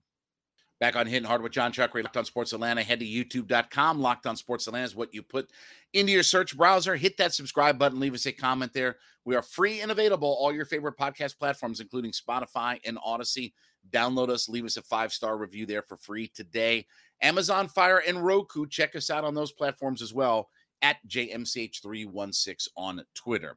Back 0.85 0.97
on 0.97 1.07
Hitting 1.07 1.27
Hard 1.27 1.41
with 1.41 1.53
Jon 1.53 1.73
Chuckery, 1.73 2.03
Locked 2.03 2.19
On 2.19 2.27
Sports 2.27 2.53
Atlanta. 2.53 2.83
Head 2.83 3.01
to 3.01 3.07
youtube.com. 3.07 4.03
Locked 4.03 4.27
On 4.27 4.37
Sports 4.37 4.67
Atlanta 4.67 4.85
is 4.85 4.95
what 4.95 5.15
you 5.15 5.23
put 5.23 5.51
into 5.95 6.13
your 6.13 6.23
search 6.23 6.55
browser. 6.55 6.95
Hit 6.95 7.17
that 7.17 7.33
subscribe 7.33 7.79
button. 7.79 8.01
Leave 8.01 8.13
us 8.13 8.27
a 8.27 8.33
comment 8.33 8.75
there. 8.75 8.99
We 9.25 9.35
are 9.35 9.41
free 9.41 9.81
and 9.81 9.91
available 9.91 10.37
all 10.39 10.53
your 10.53 10.67
favorite 10.67 10.99
podcast 10.99 11.39
platforms, 11.39 11.81
including 11.81 12.13
Spotify 12.13 12.81
and 12.85 12.99
Odysee. 12.99 13.55
Download 13.93 14.29
us. 14.29 14.47
Leave 14.47 14.67
us 14.67 14.77
a 14.77 14.83
five 14.83 15.11
star 15.11 15.39
review 15.39 15.65
there 15.65 15.81
for 15.81 15.97
free 15.97 16.29
today. 16.29 16.87
Amazon 17.23 17.67
Fire 17.67 18.03
and 18.07 18.23
Roku. 18.23 18.67
Check 18.67 18.95
us 18.95 19.09
out 19.09 19.25
on 19.25 19.35
those 19.35 19.53
platforms 19.53 20.03
as 20.03 20.13
well 20.13 20.51
at 20.83 20.99
JMCH316 21.09 22.69
on 22.77 23.03
Twitter. 23.15 23.57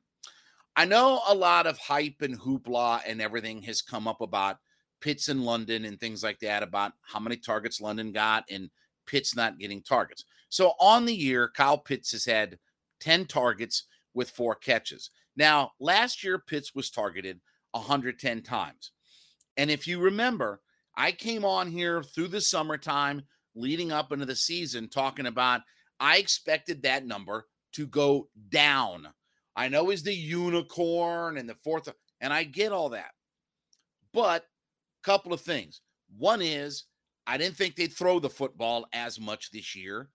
I 0.78 0.86
know 0.86 1.20
a 1.28 1.36
lot 1.36 1.68
of 1.68 1.78
hype 1.78 2.22
and 2.22 2.40
hoopla 2.40 3.02
and 3.06 3.22
everything 3.22 3.64
has 3.64 3.82
come 3.82 4.08
up 4.08 4.22
about 4.22 4.60
Pitts 5.02 5.30
in 5.30 5.44
London 5.44 5.86
and 5.86 6.00
things 6.00 6.24
like 6.24 6.40
that 6.40 6.64
about 6.64 6.94
how 7.02 7.20
many 7.20 7.38
targets 7.38 7.82
London 7.82 8.12
got 8.12 8.46
and 8.50 8.70
Pitts 9.06 9.36
not 9.36 9.60
getting 9.60 9.82
targets. 9.82 10.26
So 10.50 10.74
on 10.80 11.06
the 11.06 11.16
year, 11.16 11.52
Kyle 11.54 11.78
Pitts 11.78 12.12
has 12.12 12.26
had 12.26 12.58
10 13.00 13.26
targets 13.26 13.84
with 14.14 14.30
four 14.30 14.56
catches. 14.56 15.12
Now, 15.36 15.72
last 15.80 16.24
year, 16.24 16.40
Pitts 16.40 16.74
was 16.74 16.90
targeted 16.90 17.40
110 17.72 18.42
times. 18.42 18.92
And 19.56 19.70
if 19.70 19.88
you 19.88 20.00
remember, 20.00 20.62
I 20.96 21.12
came 21.12 21.46
on 21.46 21.70
here 21.70 22.02
through 22.02 22.30
the 22.30 22.42
summertime 22.42 23.24
leading 23.56 23.92
up 23.92 24.12
into 24.12 24.26
the 24.26 24.36
season 24.36 24.90
talking 24.90 25.26
about 25.26 25.62
I 26.00 26.18
expected 26.18 26.84
that 26.84 27.06
number 27.06 27.48
to 27.74 27.88
go 27.88 28.30
down. 28.50 29.08
I 29.56 29.68
know 29.70 29.90
he's 29.90 30.04
the 30.04 30.14
unicorn 30.14 31.38
and 31.38 31.50
the 31.50 31.56
fourth, 31.64 31.90
and 32.22 32.32
I 32.32 32.44
get 32.44 32.72
all 32.72 32.90
that. 32.90 33.12
But 34.14 34.46
couple 35.04 35.34
of 35.34 35.42
things. 35.42 35.82
One 36.18 36.42
is 36.42 36.86
I 37.26 37.38
didn't 37.38 37.56
think 37.56 37.76
they'd 37.76 37.94
throw 37.94 38.20
the 38.20 38.30
football 38.30 38.88
as 38.94 39.20
much 39.20 39.52
this 39.52 39.76
year. 39.76 40.10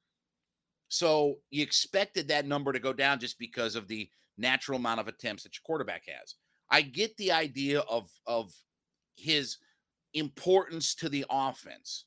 So 0.89 1.39
you 1.51 1.63
expected 1.63 2.29
that 2.29 2.47
number 2.47 2.73
to 2.73 2.79
go 2.79 2.93
down 2.93 3.19
just 3.19 3.39
because 3.39 3.77
of 3.77 3.89
the 3.89 4.09
natural 4.39 4.79
amount 4.79 5.01
of 5.01 5.09
attempts 5.09 5.43
that 5.43 5.55
your 5.55 5.63
quarterback 5.65 6.05
has. 6.07 6.35
I 6.71 6.83
get 6.83 7.17
the 7.17 7.33
idea 7.33 7.81
of 7.81 8.11
of 8.27 8.53
his 9.17 9.59
importance 10.15 10.95
to 10.97 11.09
the 11.09 11.25
offense. 11.31 12.07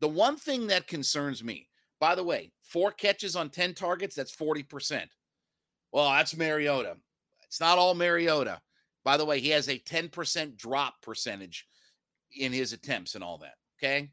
The 0.00 0.08
one 0.08 0.36
thing 0.36 0.66
that 0.66 0.86
concerns 0.86 1.44
me, 1.44 1.68
by 2.00 2.14
the 2.14 2.24
way, 2.24 2.50
four 2.62 2.90
catches 2.90 3.36
on 3.36 3.50
10 3.50 3.74
targets, 3.74 4.16
that's 4.16 4.34
40%. 4.34 5.04
Well, 5.92 6.10
that's 6.10 6.36
Mariota. 6.36 6.96
It's 7.44 7.60
not 7.60 7.78
all 7.78 7.94
Mariota. 7.94 8.60
By 9.04 9.16
the 9.16 9.24
way, 9.24 9.40
he 9.40 9.50
has 9.50 9.68
a 9.68 9.78
10% 9.78 10.56
drop 10.56 11.02
percentage 11.02 11.66
in 12.38 12.52
his 12.52 12.72
attempts 12.72 13.14
and 13.14 13.24
all 13.24 13.38
that. 13.38 13.54
Okay. 13.78 14.10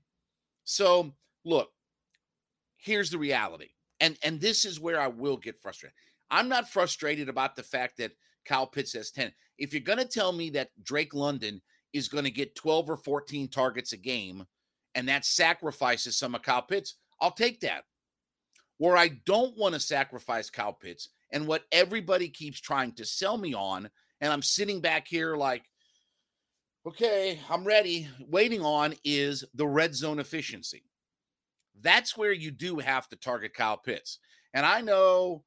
So 0.63 1.13
look, 1.45 1.69
here's 2.77 3.09
the 3.09 3.17
reality. 3.17 3.69
And 3.99 4.17
and 4.23 4.39
this 4.39 4.65
is 4.65 4.79
where 4.79 4.99
I 4.99 5.07
will 5.07 5.37
get 5.37 5.61
frustrated. 5.61 5.95
I'm 6.31 6.49
not 6.49 6.69
frustrated 6.69 7.29
about 7.29 7.55
the 7.55 7.63
fact 7.63 7.97
that 7.97 8.11
Kyle 8.45 8.67
Pitts 8.67 8.93
has 8.93 9.11
10. 9.11 9.31
If 9.57 9.73
you're 9.73 9.81
to 9.99 10.05
tell 10.05 10.31
me 10.31 10.49
that 10.51 10.69
Drake 10.83 11.13
London 11.13 11.61
is 11.91 12.07
to 12.25 12.31
get 12.31 12.55
12 12.55 12.89
or 12.89 12.97
14 12.97 13.47
targets 13.49 13.93
a 13.93 13.97
game 13.97 14.45
and 14.95 15.07
that 15.09 15.25
sacrifices 15.25 16.17
some 16.17 16.35
of 16.35 16.41
Kyle 16.41 16.61
Pitts, 16.61 16.95
I'll 17.19 17.31
take 17.31 17.61
that. 17.61 17.83
Where 18.77 18.95
I 18.95 19.09
don't 19.25 19.57
want 19.57 19.73
to 19.73 19.79
sacrifice 19.79 20.49
Kyle 20.49 20.73
Pitts 20.73 21.09
and 21.31 21.47
what 21.47 21.65
everybody 21.71 22.29
keeps 22.29 22.61
trying 22.61 22.93
to 22.93 23.05
sell 23.05 23.37
me 23.37 23.53
on 23.53 23.89
and 24.21 24.31
I'm 24.31 24.41
sitting 24.41 24.81
back 24.81 25.07
here 25.07 25.35
like, 25.35 25.63
okay, 26.85 27.39
I'm 27.49 27.63
ready. 27.63 28.07
Waiting 28.27 28.61
on 28.61 28.93
is 29.03 29.43
the 29.53 29.67
red 29.67 29.95
zone 29.95 30.19
efficiency. 30.19 30.83
That's 31.81 32.17
where 32.17 32.33
you 32.33 32.51
do 32.51 32.79
have 32.79 33.07
to 33.09 33.15
target 33.15 33.53
Kyle 33.53 33.77
Pitts. 33.77 34.19
And 34.53 34.65
I 34.65 34.81
know 34.81 35.43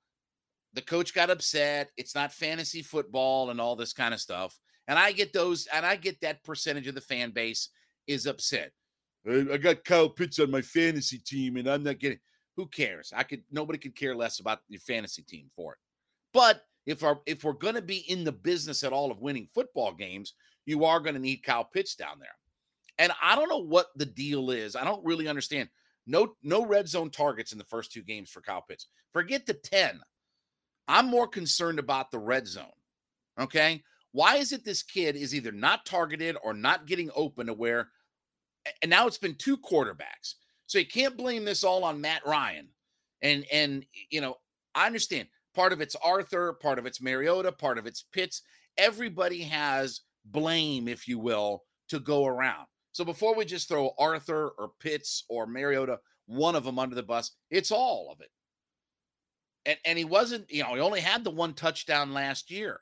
the 0.73 0.83
coach 0.83 1.15
got 1.15 1.31
upset. 1.31 1.91
It's 1.97 2.15
not 2.15 2.33
fantasy 2.33 2.83
football 2.83 3.51
and 3.51 3.61
all 3.61 3.77
this 3.77 3.93
kind 3.93 4.15
of 4.15 4.21
stuff. 4.21 4.59
And 4.89 4.99
I 4.99 5.13
get 5.13 5.33
those, 5.33 5.69
and 5.73 5.85
I 5.85 5.97
get 5.97 6.21
that 6.23 6.43
percentage 6.45 6.87
of 6.87 6.95
the 6.95 7.01
fan 7.01 7.31
base 7.31 7.69
is 8.07 8.27
upset. 8.27 8.73
I 9.29 9.57
got 9.57 9.85
Kyle 9.85 10.09
Pitts 10.09 10.41
on 10.41 10.51
my 10.51 10.63
fantasy 10.63 11.19
team, 11.19 11.57
and 11.57 11.69
I'm 11.69 11.85
not 11.85 12.01
getting. 12.01 12.19
Who 12.57 12.67
cares? 12.67 13.13
I 13.15 13.23
could. 13.23 13.43
Nobody 13.53 13.79
could 13.79 13.95
care 13.95 14.17
less 14.17 14.41
about 14.41 14.59
your 14.69 14.81
fantasy 14.81 15.23
team 15.23 15.49
for 15.55 15.75
it. 15.75 15.79
But 16.35 16.63
if 16.87 17.03
our 17.03 17.21
if 17.27 17.45
we're 17.45 17.53
going 17.53 17.75
to 17.75 17.83
be 17.83 17.99
in 18.11 18.25
the 18.25 18.33
business 18.33 18.83
at 18.85 18.93
all 18.93 19.11
of 19.11 19.21
winning 19.21 19.49
football 19.55 19.93
games, 19.93 20.35
you 20.67 20.85
are 20.85 21.01
going 21.01 21.15
to 21.15 21.21
need 21.21 21.45
Kyle 21.45 21.65
Pitts 21.65 21.95
down 21.95 22.19
there. 22.19 22.29
And 22.99 23.13
I 23.23 23.37
don't 23.37 23.49
know 23.49 23.63
what 23.63 23.89
the 23.97 24.07
deal 24.07 24.51
is. 24.51 24.77
I 24.77 24.85
don't 24.85 25.05
really 25.05 25.29
understand. 25.29 25.69
No 26.07 26.35
no 26.43 26.65
red 26.65 26.89
zone 26.89 27.11
targets 27.11 27.53
in 27.53 27.59
the 27.59 27.65
first 27.65 27.93
two 27.93 28.03
games 28.03 28.31
for 28.31 28.41
Kyle 28.41 28.65
Pitts. 28.69 28.89
Forget 29.13 29.47
the 29.47 29.55
10. 29.55 30.01
I'm 30.89 31.07
more 31.07 31.29
concerned 31.29 31.79
about 31.79 32.11
the 32.11 32.19
red 32.19 32.47
zone. 32.47 32.67
Okay? 33.41 33.83
Why 34.11 34.37
is 34.37 34.53
it 34.53 34.65
this 34.65 34.83
kid 34.83 35.17
is 35.17 35.35
either 35.35 35.53
not 35.53 35.87
targeted 35.87 36.37
or 36.43 36.53
not 36.53 36.87
getting 36.87 37.11
open 37.15 37.47
to 37.47 37.55
where 37.55 37.89
and 38.81 38.91
now 38.91 39.07
it's 39.07 39.19
been 39.19 39.35
two 39.35 39.57
quarterbacks. 39.57 40.35
So 40.67 40.79
you 40.79 40.87
can't 40.87 41.17
blame 41.17 41.45
this 41.45 41.65
all 41.65 41.85
on 41.85 42.01
Matt 42.01 42.27
Ryan. 42.27 42.69
And 43.21 43.45
and 43.53 43.85
you 44.11 44.21
know, 44.21 44.37
I 44.75 44.87
understand 44.87 45.29
Part 45.55 45.73
of 45.73 45.81
it's 45.81 45.97
Arthur, 45.97 46.55
part 46.55 46.79
of 46.79 46.87
it's 46.87 47.03
Mariota, 47.03 47.53
part 47.53 47.79
of 47.79 47.87
it's 47.87 48.05
Pitts. 48.13 48.43
Everybody 48.79 49.43
has 49.43 50.01
blame, 50.25 50.89
if 50.89 51.07
you 51.07 51.19
will, 51.19 51.63
to 51.89 52.01
go 52.01 52.25
around. 52.27 52.67
So 52.93 53.05
before 53.05 53.35
we 53.35 53.45
just 53.45 53.69
throw 53.69 53.93
Arthur 53.99 54.51
or 54.59 54.71
Pitts 54.81 55.25
or 55.29 55.47
Mariota, 55.47 55.99
one 56.27 56.55
of 56.55 56.65
them 56.65 56.79
under 56.79 56.95
the 56.95 57.03
bus, 57.03 57.33
it's 57.51 57.71
all 57.71 58.11
of 58.13 58.21
it. 58.21 58.31
And 59.65 59.79
and 59.85 59.99
he 59.99 60.05
wasn't, 60.05 60.51
you 60.51 60.63
know, 60.63 60.75
he 60.75 60.81
only 60.81 61.01
had 61.01 61.25
the 61.25 61.31
one 61.31 61.55
touchdown 61.55 62.13
last 62.13 62.51
year. 62.51 62.81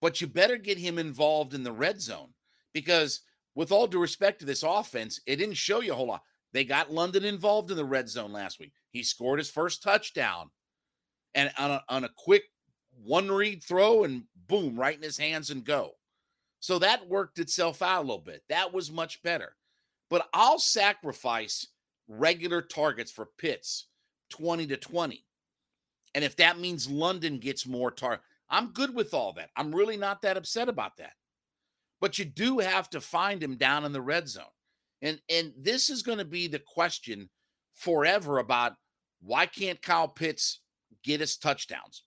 But 0.00 0.20
you 0.20 0.26
better 0.26 0.56
get 0.56 0.78
him 0.78 0.98
involved 0.98 1.54
in 1.54 1.62
the 1.62 1.72
red 1.72 2.00
zone 2.00 2.34
because 2.72 3.20
with 3.54 3.70
all 3.70 3.86
due 3.86 4.00
respect 4.00 4.40
to 4.40 4.46
this 4.46 4.62
offense, 4.62 5.20
it 5.26 5.36
didn't 5.36 5.54
show 5.54 5.80
you 5.80 5.92
a 5.92 5.94
whole 5.94 6.08
lot. 6.08 6.22
They 6.52 6.64
got 6.64 6.92
London 6.92 7.24
involved 7.24 7.70
in 7.70 7.76
the 7.76 7.84
red 7.84 8.08
zone 8.08 8.32
last 8.32 8.58
week. 8.58 8.72
He 8.90 9.02
scored 9.02 9.38
his 9.38 9.50
first 9.50 9.82
touchdown 9.82 10.50
and 11.34 11.50
on 11.58 11.70
a, 11.70 11.84
on 11.88 12.04
a 12.04 12.10
quick 12.16 12.44
one 13.04 13.30
read 13.30 13.62
throw 13.62 14.04
and 14.04 14.24
boom, 14.48 14.76
right 14.78 14.96
in 14.96 15.02
his 15.02 15.18
hands 15.18 15.50
and 15.50 15.64
go. 15.64 15.92
So 16.60 16.78
that 16.78 17.08
worked 17.08 17.38
itself 17.38 17.82
out 17.82 17.98
a 17.98 18.06
little 18.06 18.18
bit. 18.18 18.42
That 18.48 18.72
was 18.72 18.92
much 18.92 19.22
better. 19.22 19.56
But 20.08 20.28
I'll 20.32 20.58
sacrifice 20.58 21.66
regular 22.06 22.62
targets 22.62 23.10
for 23.10 23.26
Pitts 23.38 23.88
20 24.30 24.66
to 24.68 24.76
20. 24.76 25.24
And 26.14 26.24
if 26.24 26.36
that 26.36 26.60
means 26.60 26.88
London 26.88 27.38
gets 27.38 27.66
more 27.66 27.90
target, 27.90 28.20
I'm 28.50 28.72
good 28.72 28.94
with 28.94 29.14
all 29.14 29.32
that. 29.34 29.50
I'm 29.56 29.74
really 29.74 29.96
not 29.96 30.22
that 30.22 30.36
upset 30.36 30.68
about 30.68 30.98
that. 30.98 31.14
But 32.00 32.18
you 32.18 32.24
do 32.24 32.58
have 32.58 32.90
to 32.90 33.00
find 33.00 33.42
him 33.42 33.56
down 33.56 33.84
in 33.84 33.92
the 33.92 34.02
red 34.02 34.28
zone. 34.28 34.44
And 35.00 35.20
and 35.28 35.52
this 35.56 35.90
is 35.90 36.02
going 36.02 36.18
to 36.18 36.24
be 36.24 36.46
the 36.46 36.60
question 36.60 37.30
forever 37.74 38.38
about 38.38 38.74
why 39.20 39.46
can't 39.46 39.82
Kyle 39.82 40.08
Pitts 40.08 40.60
get 41.02 41.20
us 41.20 41.36
touchdowns. 41.36 42.04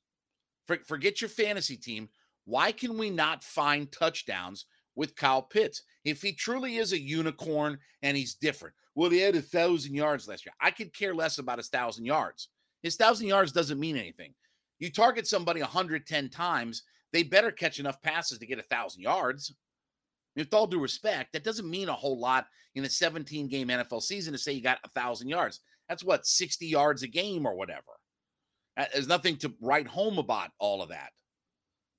For, 0.68 0.78
forget 0.86 1.22
your 1.22 1.30
fantasy 1.30 1.78
team. 1.78 2.10
Why 2.46 2.72
can 2.72 2.98
we 2.98 3.10
not 3.10 3.44
find 3.44 3.92
touchdowns 3.92 4.66
with 4.96 5.16
Kyle 5.16 5.42
Pitts? 5.42 5.84
If 6.04 6.22
he 6.22 6.34
truly 6.34 6.78
is 6.78 6.94
a 6.94 7.00
unicorn 7.00 7.80
and 8.04 8.16
he's 8.16 8.36
different, 8.36 8.76
well, 8.94 9.10
he 9.10 9.20
had 9.20 9.36
a 9.36 9.42
thousand 9.42 9.96
yards 9.96 10.28
last 10.28 10.46
year. 10.46 10.54
I 10.62 10.72
could 10.72 10.94
care 10.94 11.14
less 11.14 11.38
about 11.38 11.58
his 11.58 11.70
thousand 11.70 12.06
yards. 12.06 12.50
His 12.82 12.96
thousand 12.96 13.28
yards 13.28 13.52
doesn't 13.52 13.80
mean 13.80 13.98
anything. 13.98 14.34
You 14.80 14.92
target 14.92 15.28
somebody 15.28 15.62
110 15.62 16.30
times, 16.30 16.84
they 17.12 17.24
better 17.24 17.52
catch 17.52 17.80
enough 17.80 18.02
passes 18.02 18.40
to 18.40 18.46
get 18.46 18.60
a 18.60 18.64
thousand 18.64 19.02
yards. 19.02 19.54
With 20.36 20.54
all 20.54 20.68
due 20.68 20.82
respect, 20.82 21.34
that 21.34 21.46
doesn't 21.46 21.70
mean 21.70 21.88
a 21.88 21.94
whole 21.94 22.20
lot 22.20 22.48
in 22.76 22.84
a 22.84 22.90
17 22.90 23.48
game 23.48 23.70
NFL 23.70 24.02
season 24.02 24.34
to 24.34 24.38
say 24.38 24.52
you 24.52 24.62
got 24.62 24.80
a 24.84 24.90
thousand 24.90 25.30
yards. 25.30 25.62
That's 25.88 26.04
what 26.04 26.26
60 26.26 26.66
yards 26.66 27.04
a 27.04 27.08
game 27.08 27.46
or 27.46 27.56
whatever. 27.56 28.00
There's 28.76 29.08
nothing 29.08 29.38
to 29.38 29.54
write 29.62 29.88
home 29.88 30.18
about 30.18 30.52
all 30.60 30.82
of 30.82 30.90
that. 30.90 31.12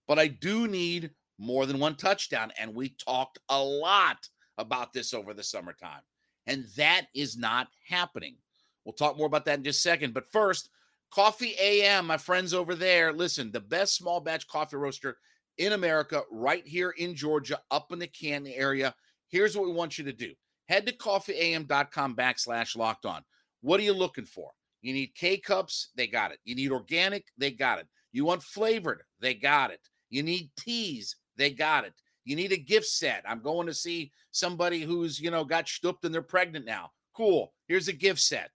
But 0.07 0.19
I 0.19 0.29
do 0.29 0.69
need 0.69 1.11
more 1.39 1.67
than 1.67 1.79
one 1.79 1.97
touchdown. 1.97 2.53
And 2.59 2.75
we 2.75 2.91
talked 2.91 3.39
a 3.49 3.63
lot 3.63 4.29
about 4.59 4.93
this 4.93 5.15
over 5.15 5.35
the 5.35 5.43
summertime. 5.43 6.03
And 6.47 6.67
that 6.77 7.07
is 7.15 7.37
not 7.37 7.69
happening. 7.89 8.37
We'll 8.85 8.93
talk 8.93 9.17
more 9.17 9.27
about 9.27 9.45
that 9.47 9.59
in 9.59 9.65
just 9.65 9.81
a 9.81 9.89
second. 9.89 10.15
But 10.15 10.31
first, 10.31 10.71
Coffee 11.11 11.55
AM, 11.61 12.07
my 12.07 12.19
friends 12.19 12.55
over 12.55 12.75
there. 12.75 13.13
Listen, 13.13 13.51
the 13.51 13.61
best 13.61 13.97
small 13.97 14.21
batch 14.21 14.47
coffee 14.47 14.77
roaster 14.77 15.17
in 15.59 15.73
America, 15.73 16.23
right 16.31 16.67
here 16.67 16.91
in 16.91 17.15
Georgia, 17.15 17.61
up 17.71 17.91
in 17.93 17.99
the 17.99 18.07
Canton 18.07 18.53
area. 18.55 18.95
Here's 19.29 19.57
what 19.57 19.67
we 19.67 19.73
want 19.73 19.99
you 19.99 20.05
to 20.05 20.13
do 20.13 20.35
head 20.69 20.87
to 20.87 20.93
coffeeam.com 20.93 22.17
backslash 22.17 22.77
locked 22.77 23.07
on. 23.07 23.23
What 23.61 23.81
are 23.81 23.85
you 23.85 23.95
looking 23.95 24.25
for? 24.25 24.51
You 24.87 24.93
need 24.93 25.17
K 25.17 25.37
cups, 25.37 25.89
they 25.97 26.07
got 26.07 26.31
it. 26.31 26.39
You 26.45 26.55
need 26.55 26.71
organic, 26.71 27.25
they 27.37 27.51
got 27.51 27.81
it. 27.81 27.89
You 28.13 28.25
want 28.25 28.41
flavored? 28.41 29.03
They 29.19 29.35
got 29.35 29.73
it. 29.73 29.81
You 30.11 30.23
need 30.23 30.53
teas? 30.57 31.17
They 31.37 31.51
got 31.51 31.85
it. 31.85 31.95
You 32.25 32.37
need 32.37 32.53
a 32.53 32.57
gift 32.57 32.87
set. 32.87 33.25
I'm 33.27 33.43
going 33.43 33.67
to 33.67 33.75
see 33.75 34.13
somebody 34.31 34.83
who's, 34.83 35.19
you 35.19 35.33
know, 35.33 35.43
got 35.43 35.67
stooped 35.67 36.05
and 36.05 36.15
they're 36.15 36.23
pregnant 36.23 36.67
now. 36.67 36.93
Cool. 37.17 37.53
Here's 37.67 37.89
a 37.89 37.93
gift 37.93 38.21
set. 38.21 38.53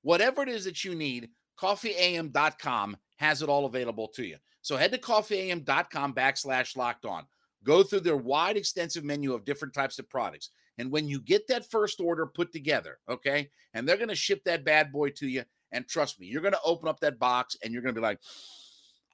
Whatever 0.00 0.42
it 0.42 0.48
is 0.48 0.64
that 0.64 0.82
you 0.82 0.94
need, 0.94 1.28
coffeeam.com 1.60 2.96
has 3.16 3.42
it 3.42 3.50
all 3.50 3.66
available 3.66 4.08
to 4.14 4.24
you. 4.24 4.38
So 4.62 4.78
head 4.78 4.92
to 4.92 4.98
coffeeam.com 4.98 6.14
backslash 6.14 6.74
locked 6.74 7.04
on. 7.04 7.26
Go 7.64 7.82
through 7.82 8.00
their 8.00 8.16
wide, 8.16 8.56
extensive 8.56 9.04
menu 9.04 9.34
of 9.34 9.44
different 9.44 9.74
types 9.74 9.98
of 9.98 10.08
products. 10.08 10.52
And 10.78 10.90
when 10.90 11.06
you 11.06 11.20
get 11.20 11.46
that 11.48 11.70
first 11.70 12.00
order 12.00 12.24
put 12.24 12.50
together, 12.50 12.96
okay, 13.10 13.50
and 13.74 13.86
they're 13.86 13.98
going 13.98 14.08
to 14.08 14.14
ship 14.14 14.42
that 14.44 14.64
bad 14.64 14.90
boy 14.90 15.10
to 15.10 15.28
you, 15.28 15.44
and 15.76 15.86
trust 15.86 16.18
me, 16.18 16.26
you're 16.26 16.42
going 16.42 16.54
to 16.54 16.60
open 16.64 16.88
up 16.88 16.98
that 17.00 17.18
box 17.18 17.56
and 17.62 17.72
you're 17.72 17.82
going 17.82 17.94
to 17.94 18.00
be 18.00 18.04
like, 18.04 18.18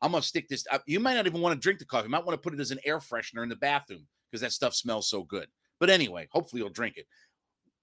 I'm 0.00 0.12
going 0.12 0.22
to 0.22 0.26
stick 0.26 0.48
this. 0.48 0.64
Up. 0.70 0.82
you 0.86 1.00
might 1.00 1.14
not 1.14 1.26
even 1.26 1.40
want 1.40 1.54
to 1.54 1.60
drink 1.60 1.80
the 1.80 1.84
coffee. 1.84 2.04
You 2.04 2.10
might 2.10 2.24
want 2.24 2.40
to 2.40 2.42
put 2.42 2.54
it 2.54 2.60
as 2.60 2.70
an 2.70 2.78
air 2.84 2.98
freshener 2.98 3.42
in 3.42 3.48
the 3.48 3.56
bathroom 3.56 4.06
because 4.30 4.40
that 4.40 4.52
stuff 4.52 4.74
smells 4.74 5.08
so 5.08 5.24
good. 5.24 5.48
But 5.80 5.90
anyway, 5.90 6.28
hopefully 6.30 6.62
you'll 6.62 6.70
drink 6.70 6.96
it. 6.96 7.06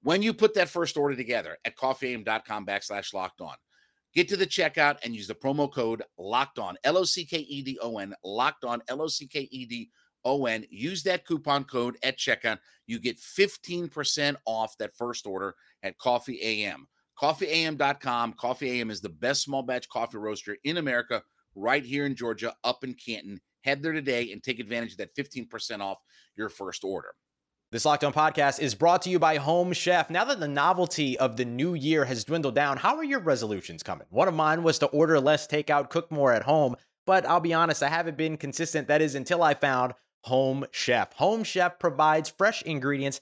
When 0.01 0.21
you 0.21 0.33
put 0.33 0.53
that 0.53 0.69
first 0.69 0.95
order 0.95 1.15
together 1.15 1.57
at 1.65 1.75
coffeeam.com 1.75 2.65
backslash 2.65 3.13
locked 3.13 3.41
on, 3.41 3.55
get 4.15 4.29
to 4.29 4.38
the 4.38 4.48
checkout 4.48 4.98
and 5.03 5.13
use 5.13 5.27
the 5.27 5.36
promo 5.36 5.71
code 5.71 6.03
locked 6.17 6.57
on, 6.57 6.77
L 6.86 6.98
O 6.98 7.03
C 7.03 7.25
K 7.25 7.39
E 7.39 7.62
D 7.62 7.77
O 7.81 7.98
N, 7.98 8.15
locked 8.24 8.63
on, 8.63 8.81
L 8.88 9.01
O 9.01 9.07
C 9.07 9.27
K 9.27 9.50
E 9.51 9.65
D 9.65 9.89
O 10.24 10.45
N. 10.45 10.65
Use 10.69 11.03
that 11.03 11.25
coupon 11.25 11.65
code 11.65 11.98
at 12.01 12.17
checkout. 12.17 12.59
You 12.88 13.00
get 13.00 13.17
15% 13.17 14.36
off 14.45 14.77
that 14.77 14.95
first 14.95 15.27
order 15.27 15.55
at 15.83 15.98
Coffee 15.98 16.39
AM. 16.41 16.88
CoffeeAM.com. 17.22 18.34
Coffee 18.34 18.80
AM 18.80 18.90
is 18.90 19.02
the 19.02 19.10
best 19.10 19.44
small 19.44 19.62
batch 19.62 19.90
coffee 19.90 20.18
roaster 20.18 20.58
in 20.64 20.78
America, 20.78 21.22
right 21.56 21.84
here 21.84 22.06
in 22.06 22.16
Georgia, 22.16 22.54
up 22.64 22.84
in 22.84 22.94
Canton. 22.94 23.42
Head 23.64 23.84
there 23.84 23.92
today 23.92 24.32
and 24.32 24.42
take 24.42 24.60
advantage 24.60 24.94
of 24.94 24.98
that 25.00 25.16
15% 25.16 25.82
off 25.82 25.98
your 26.38 26.48
first 26.48 26.84
order. 26.84 27.10
This 27.72 27.84
Lockdown 27.86 28.14
podcast 28.14 28.60
is 28.62 28.74
brought 28.74 29.04
to 29.04 29.10
you 29.12 29.20
by 29.20 29.36
Home 29.36 29.74
Chef. 29.74 30.10
Now 30.10 30.24
that 30.26 30.40
the 30.40 30.48
novelty 30.48 31.20
of 31.20 31.38
the 31.38 31.46
new 31.46 31.76
year 31.76 32.06
has 32.06 32.24
dwindled 32.24 32.56
down, 32.56 32.78
how 32.78 32.96
are 32.96 33.04
your 33.04 33.20
resolutions 33.20 33.84
coming? 33.84 34.08
One 34.10 34.28
of 34.28 34.34
mine 34.34 34.64
was 34.64 34.80
to 34.80 34.88
order 34.88 35.20
less 35.20 35.46
takeout, 35.46 35.90
cook 35.90 36.10
more 36.12 36.34
at 36.34 36.42
home, 36.42 36.76
but 37.06 37.28
I'll 37.28 37.40
be 37.40 37.54
honest, 37.54 37.84
I 37.84 37.90
haven't 37.90 38.18
been 38.18 38.38
consistent. 38.38 38.88
That 38.88 39.04
is 39.04 39.14
until 39.14 39.44
I 39.44 39.54
found 39.54 39.94
Home 40.24 40.66
Chef. 40.72 41.14
Home 41.14 41.44
Chef 41.44 41.78
provides 41.78 42.30
fresh 42.30 42.64
ingredients 42.64 43.22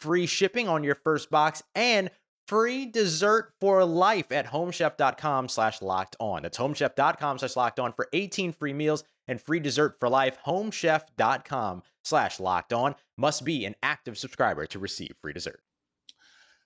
free 0.00 0.26
shipping 0.26 0.68
on 0.68 0.82
your 0.84 0.94
first 0.94 1.30
box 1.30 1.62
and 1.74 2.10
free 2.46 2.86
dessert 2.86 3.52
for 3.60 3.84
life 3.84 4.32
at 4.32 4.46
homechef.com 4.46 5.48
slash 5.48 5.80
locked 5.82 6.16
on. 6.18 6.42
That's 6.42 6.58
homechef.com 6.58 7.38
slash 7.38 7.56
locked 7.56 7.78
on 7.78 7.92
for 7.92 8.08
18 8.12 8.52
free 8.52 8.72
meals 8.72 9.04
and 9.28 9.40
free 9.40 9.60
dessert 9.60 9.96
for 10.00 10.08
life. 10.08 10.38
Homechef.com 10.44 11.82
slash 12.02 12.40
locked 12.40 12.72
on 12.72 12.94
must 13.16 13.44
be 13.44 13.64
an 13.64 13.76
active 13.82 14.18
subscriber 14.18 14.66
to 14.66 14.78
receive 14.78 15.12
free 15.20 15.32
dessert. 15.32 15.60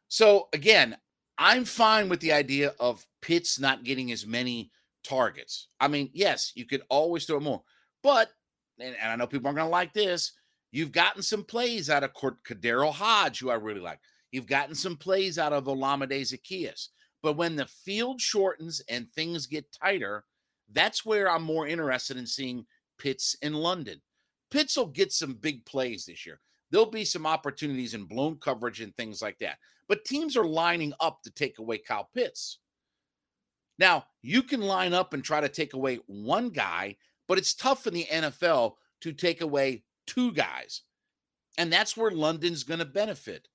So 0.08 0.48
again, 0.52 0.96
I'm 1.36 1.64
fine 1.64 2.08
with 2.08 2.20
the 2.20 2.32
idea 2.32 2.74
of 2.78 3.04
Pitts 3.20 3.58
not 3.58 3.84
getting 3.84 4.12
as 4.12 4.26
many 4.26 4.70
targets. 5.02 5.68
I 5.80 5.88
mean, 5.88 6.10
yes, 6.14 6.52
you 6.54 6.64
could 6.64 6.82
always 6.88 7.26
throw 7.26 7.40
more, 7.40 7.62
but 8.02 8.30
and, 8.78 8.96
and 9.00 9.12
I 9.12 9.16
know 9.16 9.26
people 9.26 9.48
aren't 9.48 9.56
going 9.56 9.66
to 9.66 9.70
like 9.70 9.92
this. 9.92 10.32
You've 10.74 10.90
gotten 10.90 11.22
some 11.22 11.44
plays 11.44 11.88
out 11.88 12.02
of 12.02 12.14
KhaDarel 12.14 12.92
Hodge, 12.92 13.38
who 13.38 13.48
I 13.48 13.54
really 13.54 13.78
like. 13.78 14.00
You've 14.32 14.48
gotten 14.48 14.74
some 14.74 14.96
plays 14.96 15.38
out 15.38 15.52
of 15.52 15.66
Olamide 15.66 16.08
Zaccheaus. 16.08 16.88
But 17.22 17.36
when 17.36 17.54
the 17.54 17.66
field 17.66 18.20
shortens 18.20 18.82
and 18.88 19.08
things 19.08 19.46
get 19.46 19.70
tighter, 19.70 20.24
that's 20.72 21.06
where 21.06 21.30
I'm 21.30 21.44
more 21.44 21.68
interested 21.68 22.16
in 22.16 22.26
seeing 22.26 22.66
Pitts 22.98 23.36
in 23.40 23.52
London. 23.54 24.00
Pitts 24.50 24.76
will 24.76 24.86
get 24.86 25.12
some 25.12 25.34
big 25.34 25.64
plays 25.64 26.06
this 26.06 26.26
year. 26.26 26.40
There'll 26.72 26.90
be 26.90 27.04
some 27.04 27.24
opportunities 27.24 27.94
in 27.94 28.06
blown 28.06 28.38
coverage 28.38 28.80
and 28.80 28.92
things 28.96 29.22
like 29.22 29.38
that. 29.38 29.58
But 29.86 30.04
teams 30.04 30.36
are 30.36 30.44
lining 30.44 30.92
up 30.98 31.22
to 31.22 31.30
take 31.30 31.60
away 31.60 31.78
Kyle 31.78 32.10
Pitts. 32.12 32.58
Now, 33.78 34.06
you 34.22 34.42
can 34.42 34.60
line 34.60 34.92
up 34.92 35.14
and 35.14 35.22
try 35.22 35.40
to 35.40 35.48
take 35.48 35.74
away 35.74 36.00
one 36.08 36.48
guy, 36.48 36.96
but 37.28 37.38
it's 37.38 37.54
tough 37.54 37.86
in 37.86 37.94
the 37.94 38.08
NFL 38.10 38.72
to 39.02 39.12
take 39.12 39.40
away 39.40 39.84
two 40.06 40.32
guys. 40.32 40.82
And 41.56 41.72
that's 41.72 41.96
where 41.96 42.10
London's 42.10 42.64
going 42.64 42.80
to 42.80 42.84
benefit. 42.84 43.48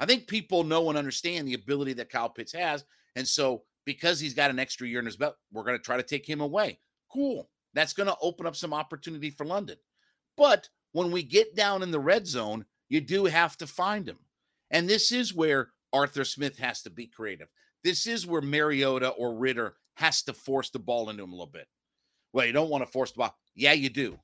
I 0.00 0.06
think 0.06 0.26
people 0.26 0.64
know 0.64 0.88
and 0.88 0.98
understand 0.98 1.46
the 1.46 1.54
ability 1.54 1.94
that 1.94 2.10
Kyle 2.10 2.28
Pitts 2.28 2.52
has. 2.52 2.84
And 3.14 3.26
so, 3.26 3.62
because 3.84 4.18
he's 4.18 4.34
got 4.34 4.50
an 4.50 4.58
extra 4.58 4.88
year 4.88 4.98
in 4.98 5.06
his 5.06 5.16
belt, 5.16 5.36
we're 5.52 5.62
going 5.62 5.78
to 5.78 5.82
try 5.82 5.96
to 5.96 6.02
take 6.02 6.28
him 6.28 6.40
away. 6.40 6.78
Cool. 7.12 7.48
That's 7.74 7.92
going 7.92 8.08
to 8.08 8.16
open 8.20 8.46
up 8.46 8.56
some 8.56 8.72
opportunity 8.72 9.30
for 9.30 9.44
London. 9.44 9.76
But 10.36 10.68
when 10.92 11.10
we 11.10 11.22
get 11.22 11.54
down 11.54 11.82
in 11.82 11.90
the 11.90 12.00
red 12.00 12.26
zone, 12.26 12.64
you 12.88 13.00
do 13.00 13.26
have 13.26 13.56
to 13.58 13.66
find 13.66 14.08
him. 14.08 14.18
And 14.70 14.88
this 14.88 15.12
is 15.12 15.34
where 15.34 15.70
Arthur 15.92 16.24
Smith 16.24 16.58
has 16.58 16.82
to 16.82 16.90
be 16.90 17.06
creative. 17.06 17.48
This 17.84 18.06
is 18.06 18.26
where 18.26 18.40
Mariota 18.40 19.10
or 19.10 19.34
Ridder 19.34 19.74
has 19.94 20.22
to 20.22 20.32
force 20.32 20.70
the 20.70 20.78
ball 20.78 21.10
into 21.10 21.22
him 21.22 21.30
a 21.30 21.34
little 21.34 21.46
bit. 21.46 21.68
Well, 22.32 22.46
you 22.46 22.52
don't 22.52 22.70
want 22.70 22.84
to 22.84 22.90
force 22.90 23.12
the 23.12 23.18
ball. 23.18 23.36
Yeah, 23.54 23.72
you 23.72 23.90
do. 23.90 24.18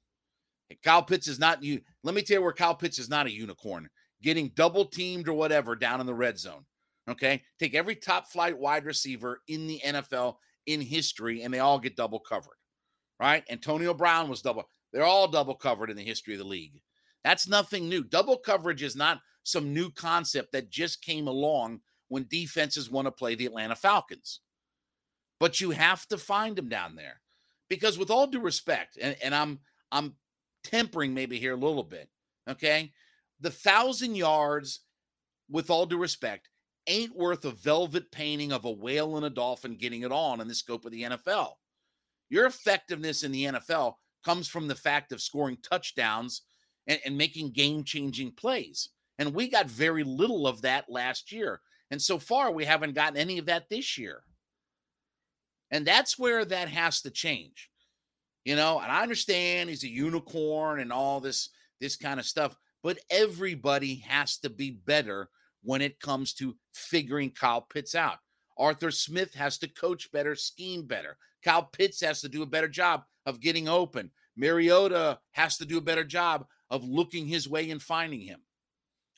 Kyle 0.82 1.02
Pitts 1.02 1.28
is 1.28 1.38
not 1.38 1.62
you. 1.62 1.80
Let 2.02 2.14
me 2.14 2.22
tell 2.22 2.38
you 2.38 2.42
where 2.42 2.52
Kyle 2.52 2.74
Pitts 2.74 2.98
is 2.98 3.08
not 3.08 3.26
a 3.26 3.32
unicorn. 3.32 3.88
Getting 4.22 4.52
double 4.54 4.84
teamed 4.84 5.28
or 5.28 5.32
whatever 5.32 5.74
down 5.74 6.00
in 6.00 6.06
the 6.06 6.14
red 6.14 6.38
zone. 6.38 6.64
Okay. 7.08 7.42
Take 7.58 7.74
every 7.74 7.96
top 7.96 8.28
flight 8.28 8.56
wide 8.56 8.84
receiver 8.84 9.40
in 9.48 9.66
the 9.66 9.80
NFL 9.84 10.36
in 10.66 10.80
history, 10.80 11.42
and 11.42 11.52
they 11.52 11.58
all 11.58 11.78
get 11.78 11.96
double 11.96 12.20
covered. 12.20 12.56
Right? 13.18 13.44
Antonio 13.50 13.92
Brown 13.92 14.28
was 14.28 14.42
double. 14.42 14.68
They're 14.92 15.04
all 15.04 15.28
double 15.28 15.54
covered 15.54 15.90
in 15.90 15.96
the 15.96 16.04
history 16.04 16.34
of 16.34 16.38
the 16.38 16.46
league. 16.46 16.80
That's 17.24 17.48
nothing 17.48 17.88
new. 17.88 18.02
Double 18.02 18.36
coverage 18.36 18.82
is 18.82 18.96
not 18.96 19.20
some 19.42 19.74
new 19.74 19.90
concept 19.90 20.52
that 20.52 20.70
just 20.70 21.02
came 21.02 21.26
along 21.28 21.80
when 22.08 22.26
defenses 22.28 22.90
want 22.90 23.06
to 23.06 23.12
play 23.12 23.34
the 23.34 23.46
Atlanta 23.46 23.76
Falcons. 23.76 24.40
But 25.38 25.60
you 25.60 25.70
have 25.70 26.06
to 26.08 26.18
find 26.18 26.56
them 26.56 26.68
down 26.68 26.96
there. 26.96 27.20
Because 27.68 27.98
with 27.98 28.10
all 28.10 28.26
due 28.26 28.40
respect, 28.40 28.98
and, 29.00 29.16
and 29.22 29.34
I'm 29.34 29.60
I'm 29.92 30.14
tempering 30.64 31.14
maybe 31.14 31.38
here 31.38 31.54
a 31.54 31.56
little 31.56 31.82
bit. 31.82 32.08
Okay. 32.48 32.92
The 33.40 33.50
thousand 33.50 34.16
yards, 34.16 34.80
with 35.48 35.70
all 35.70 35.86
due 35.86 35.98
respect, 35.98 36.48
ain't 36.86 37.16
worth 37.16 37.44
a 37.44 37.50
velvet 37.50 38.10
painting 38.10 38.52
of 38.52 38.64
a 38.64 38.70
whale 38.70 39.16
and 39.16 39.26
a 39.26 39.30
dolphin 39.30 39.76
getting 39.76 40.02
it 40.02 40.12
on 40.12 40.40
in 40.40 40.48
the 40.48 40.54
scope 40.54 40.84
of 40.84 40.92
the 40.92 41.02
NFL. 41.02 41.52
Your 42.28 42.46
effectiveness 42.46 43.22
in 43.22 43.32
the 43.32 43.44
NFL 43.44 43.94
comes 44.24 44.48
from 44.48 44.68
the 44.68 44.74
fact 44.74 45.12
of 45.12 45.22
scoring 45.22 45.58
touchdowns 45.62 46.42
and, 46.86 47.00
and 47.04 47.16
making 47.16 47.52
game 47.52 47.84
changing 47.84 48.32
plays. 48.32 48.90
And 49.18 49.34
we 49.34 49.48
got 49.48 49.66
very 49.66 50.04
little 50.04 50.46
of 50.46 50.62
that 50.62 50.86
last 50.88 51.32
year. 51.32 51.60
And 51.90 52.00
so 52.00 52.18
far, 52.18 52.50
we 52.50 52.64
haven't 52.64 52.94
gotten 52.94 53.16
any 53.16 53.38
of 53.38 53.46
that 53.46 53.68
this 53.68 53.98
year. 53.98 54.22
And 55.70 55.86
that's 55.86 56.18
where 56.18 56.44
that 56.44 56.68
has 56.68 57.02
to 57.02 57.10
change 57.10 57.69
you 58.44 58.56
know 58.56 58.80
and 58.80 58.90
i 58.90 59.02
understand 59.02 59.68
he's 59.68 59.84
a 59.84 59.88
unicorn 59.88 60.80
and 60.80 60.92
all 60.92 61.20
this 61.20 61.50
this 61.80 61.96
kind 61.96 62.20
of 62.20 62.26
stuff 62.26 62.56
but 62.82 62.98
everybody 63.10 63.96
has 63.96 64.38
to 64.38 64.50
be 64.50 64.70
better 64.70 65.28
when 65.62 65.82
it 65.82 66.00
comes 66.00 66.32
to 66.34 66.56
figuring 66.72 67.30
kyle 67.30 67.60
pitts 67.60 67.94
out. 67.94 68.18
Arthur 68.58 68.90
smith 68.90 69.34
has 69.34 69.58
to 69.58 69.68
coach 69.68 70.10
better 70.12 70.34
scheme 70.34 70.86
better. 70.86 71.16
Kyle 71.44 71.62
pitts 71.62 72.00
has 72.02 72.20
to 72.20 72.28
do 72.28 72.42
a 72.42 72.46
better 72.46 72.68
job 72.68 73.04
of 73.26 73.40
getting 73.40 73.68
open. 73.68 74.10
Mariota 74.36 75.18
has 75.32 75.56
to 75.58 75.64
do 75.64 75.78
a 75.78 75.82
better 75.82 76.04
job 76.04 76.46
of 76.70 76.84
looking 76.84 77.26
his 77.26 77.48
way 77.48 77.70
and 77.70 77.82
finding 77.82 78.20
him. 78.20 78.40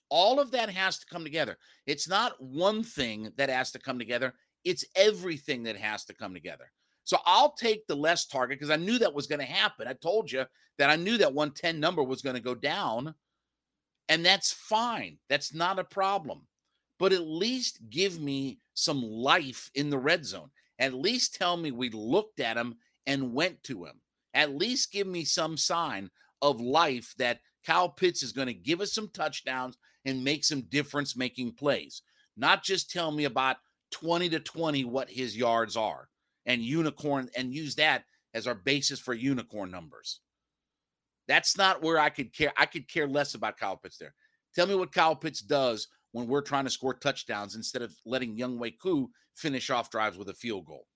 All 0.09 0.41
of 0.41 0.51
that 0.53 0.71
has 0.71 0.99
to 0.99 1.07
come 1.07 1.25
together. 1.25 1.57
It's 1.87 2.09
not 2.09 2.41
one 2.41 2.83
thing 2.83 3.33
that 3.37 3.49
has 3.49 3.73
to 3.73 3.79
come 3.79 3.99
together. 3.99 4.35
It's 4.65 4.85
everything 4.95 5.65
that 5.65 5.77
has 5.77 6.05
to 6.05 6.15
come 6.15 6.35
together 6.35 6.71
so 7.05 7.19
I'll 7.25 7.53
take 7.53 7.87
the 7.87 7.97
less 7.97 8.27
target 8.27 8.59
because 8.59 8.71
I 8.71 8.77
knew 8.77 8.99
that 8.99 9.15
was 9.15 9.27
going 9.27 9.41
to 9.41 9.45
happen. 9.45 9.89
I 9.89 9.95
told 9.95 10.31
you 10.31 10.45
that 10.79 10.91
I 10.91 10.97
knew 10.97 11.19
that 11.19 11.35
110 11.35 11.81
number 11.81 12.03
was 12.03 12.23
going 12.23 12.37
to 12.37 12.43
go 12.43 12.55
down. 12.55 13.15
And 14.09 14.25
that's 14.25 14.53
fine. 14.53 15.19
That's 15.29 15.55
not 15.55 15.79
a 15.79 15.85
problem. 15.85 16.47
But 16.99 17.13
at 17.13 17.27
least 17.27 17.81
give 17.91 18.21
me 18.21 18.59
some 18.75 19.03
life 19.03 19.71
in 19.75 19.91
the 19.91 19.99
red 19.99 20.25
zone. 20.25 20.51
At 20.79 20.95
least 20.95 21.35
tell 21.35 21.57
me 21.57 21.71
we 21.71 21.91
looked 21.91 22.41
at 22.41 22.57
him 22.57 22.77
and 23.07 23.35
went 23.35 23.63
to 23.65 23.85
him. 23.85 24.01
At 24.35 24.57
least 24.57 24.93
give 24.93 25.07
me 25.07 25.25
some 25.25 25.57
sign 25.57 26.11
of 26.41 26.61
life 26.61 27.15
that 27.19 27.41
Kyle 27.67 27.89
Pitts 27.89 28.23
is 28.23 28.33
going 28.33 28.49
to 28.49 28.55
give 28.55 28.81
us 28.81 28.93
some 28.93 29.09
touchdowns 29.09 29.77
and 30.05 30.25
make 30.25 30.45
some 30.45 30.63
difference 30.63 31.17
making 31.17 31.53
plays. 31.53 32.03
Not 32.37 32.65
just 32.65 32.91
tell 32.91 33.11
me 33.11 33.25
about 33.25 33.57
20 33.93 34.31
to 34.31 34.41
20 34.41 34.85
what 34.85 35.11
his 35.11 35.37
yards 35.37 35.77
are 35.77 36.09
and 36.47 36.63
unicorn 36.63 37.29
and 37.37 37.53
use 37.53 37.75
that 37.77 38.05
as 38.35 38.47
our 38.47 38.55
basis 38.55 38.99
for 38.99 39.15
unicorn 39.15 39.71
numbers. 39.71 40.21
That's 41.29 41.57
not 41.57 41.83
where 41.83 41.99
I 41.99 42.11
could 42.11 42.35
care. 42.35 42.53
I 42.57 42.67
could 42.67 42.89
care 42.89 43.07
less 43.07 43.35
about 43.35 43.57
Kyle 43.57 43.77
Pitts 43.77 43.99
there. 43.99 44.15
Tell 44.55 44.67
me 44.67 44.75
what 44.75 44.93
Kyle 44.93 45.17
Pitts 45.17 45.41
does 45.41 45.89
when 46.13 46.27
we're 46.27 46.43
trying 46.43 46.65
to 46.65 46.71
score 46.71 46.95
touchdowns 46.95 47.55
instead 47.55 47.83
of 47.83 47.95
letting 48.05 48.37
Younghoe 48.37 48.79
Koo 48.79 49.11
finish 49.35 49.71
off 49.71 49.91
drives 49.91 50.19
with 50.19 50.29
a 50.29 50.35
field 50.35 50.67
goal. 50.67 50.87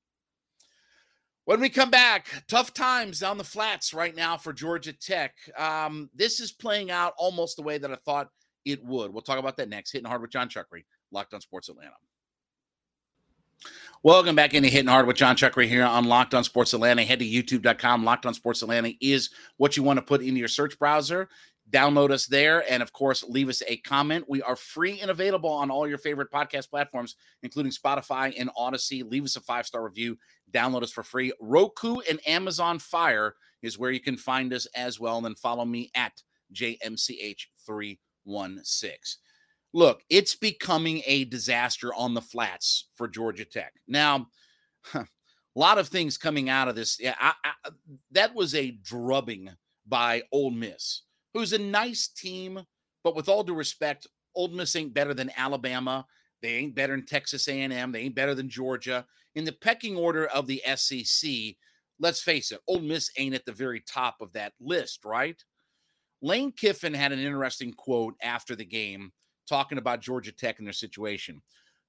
When 1.47 1.61
we 1.61 1.69
come 1.69 1.91
back, 1.91 2.27
tough 2.49 2.75
times 2.75 3.21
down 3.21 3.39
the 3.39 3.45
flats 3.45 3.95
right 3.95 4.15
now 4.15 4.37
for 4.37 4.53
Georgia 4.53 4.93
Tech. 4.93 5.33
Um, 5.57 6.11
this 6.13 6.41
is 6.41 6.51
playing 6.51 6.91
out 6.91 7.15
almost 7.17 7.57
the 7.57 7.63
way 7.63 7.79
that 7.79 7.91
I 7.91 7.97
thought 8.05 8.29
it 8.65 8.85
would. 8.85 9.13
We'll 9.13 9.23
talk 9.23 9.39
about 9.39 9.57
that 9.59 9.69
next. 9.69 9.93
Hitting 9.93 10.09
hard 10.09 10.23
with 10.23 10.33
Jon 10.33 10.49
Chuckery, 10.49 10.85
Locked 11.13 11.35
on 11.35 11.41
Sports 11.41 11.69
Atlanta. 11.69 11.95
Welcome 14.03 14.37
back 14.37 14.53
into 14.53 14.69
Hitting 14.69 14.89
Hard 14.89 15.07
with 15.07 15.17
Jon 15.17 15.37
Chuckery 15.37 15.67
here 15.67 15.85
on 15.85 16.05
Locked 16.05 16.35
on 16.35 16.45
Sports 16.45 16.75
Atlanta. 16.75 17.03
Head 17.03 17.19
to 17.21 17.25
youtube.com. 17.25 18.05
Locked 18.05 18.27
on 18.27 18.35
Sports 18.35 18.61
Atlanta 18.63 18.93
is 19.01 19.31
what 19.57 19.77
you 19.77 19.83
want 19.83 19.97
to 19.97 20.03
put 20.03 20.21
into 20.21 20.39
your 20.39 20.49
search 20.49 20.79
browser. 20.79 21.29
Download 21.71 22.11
us 22.11 22.27
there. 22.27 22.71
And 22.71 22.83
of 22.83 22.93
course, 22.93 23.25
leave 23.25 23.49
us 23.49 23.63
a 23.67 23.79
comment. 23.79 24.27
We 24.29 24.43
are 24.43 24.55
free 24.55 25.01
and 25.01 25.11
available 25.11 25.51
on 25.51 25.71
all 25.71 25.89
your 25.89 25.97
favorite 25.99 26.31
podcast 26.31 26.69
platforms, 26.69 27.17
including 27.43 27.73
Spotify 27.73 28.35
and 28.39 28.51
Odysee. 28.57 29.03
Leave 29.03 29.25
us 29.25 29.37
a 29.37 29.41
five 29.41 29.67
star 29.67 29.83
review. 29.83 30.19
Download 30.53 30.83
us 30.83 30.93
for 30.93 31.03
free. 31.03 31.33
Roku 31.41 31.97
and 32.09 32.21
Amazon 32.29 32.79
Fire 32.79 33.35
is 33.63 33.79
where 33.79 33.91
you 33.91 34.01
can 34.01 34.19
find 34.19 34.53
us 34.53 34.67
as 34.77 35.01
well. 35.01 35.17
And 35.17 35.25
then 35.25 35.35
follow 35.35 35.65
me 35.65 35.91
at 35.95 36.23
JMCH316. 36.55 37.97
Look, 39.77 40.01
it's 40.09 40.35
becoming 40.35 41.03
a 41.05 41.27
disaster 41.27 41.93
on 41.93 42.15
the 42.15 42.23
flats 42.23 42.89
for 42.95 43.07
Georgia 43.07 43.45
Tech. 43.45 43.75
Now, 43.87 44.29
a 44.95 45.05
lot 45.55 45.77
of 45.77 45.89
things 45.89 46.17
coming 46.17 46.49
out 46.49 46.67
of 46.67 46.75
this. 46.75 46.99
Yeah, 46.99 47.15
I, 47.21 47.35
I, 47.45 47.51
uh, 47.67 47.71
that 48.13 48.35
was 48.35 48.55
a 48.55 48.71
drubbing 48.71 49.51
by 49.87 50.23
Ole 50.33 50.51
Miss 50.51 51.03
who's 51.35 51.53
a 51.53 51.59
nice 51.59 52.09
team, 52.09 52.59
but 53.05 53.15
with 53.15 53.29
all 53.29 53.45
due 53.45 53.53
respect, 53.53 54.07
Ole 54.35 54.49
Miss 54.49 54.75
ain't 54.75 54.95
better 54.95 55.13
than 55.13 55.31
Alabama. 55.37 56.07
They 56.41 56.55
ain't 56.55 56.75
better 56.75 56.97
than 56.97 57.05
Texas 57.05 57.47
A&M. 57.47 57.93
They 57.93 58.01
ain't 58.01 58.15
better 58.15 58.35
than 58.35 58.49
Georgia. 58.49 59.05
In 59.35 59.45
the 59.45 59.53
pecking 59.53 59.99
order 59.99 60.29
of 60.29 60.47
the 60.47 60.63
SEC, 60.77 61.55
let's 62.01 62.23
face 62.23 62.53
it, 62.53 62.61
Ole 62.67 62.81
Miss 62.81 63.11
ain't 63.19 63.35
at 63.35 63.45
the 63.45 63.53
very 63.53 63.81
top 63.81 64.23
of 64.23 64.33
that 64.33 64.55
list, 64.59 65.05
right? 65.05 65.37
Lane 66.23 66.53
Kiffin 66.53 66.95
had 66.95 67.13
an 67.13 67.19
interesting 67.19 67.75
quote 67.75 68.15
after 68.23 68.57
the 68.57 68.65
game 68.65 69.13
talking 69.47 69.79
about 69.79 70.01
Georgia 70.01 70.33
Tech 70.33 70.59
and 70.59 70.67
their 70.67 70.73
situation. 70.73 71.43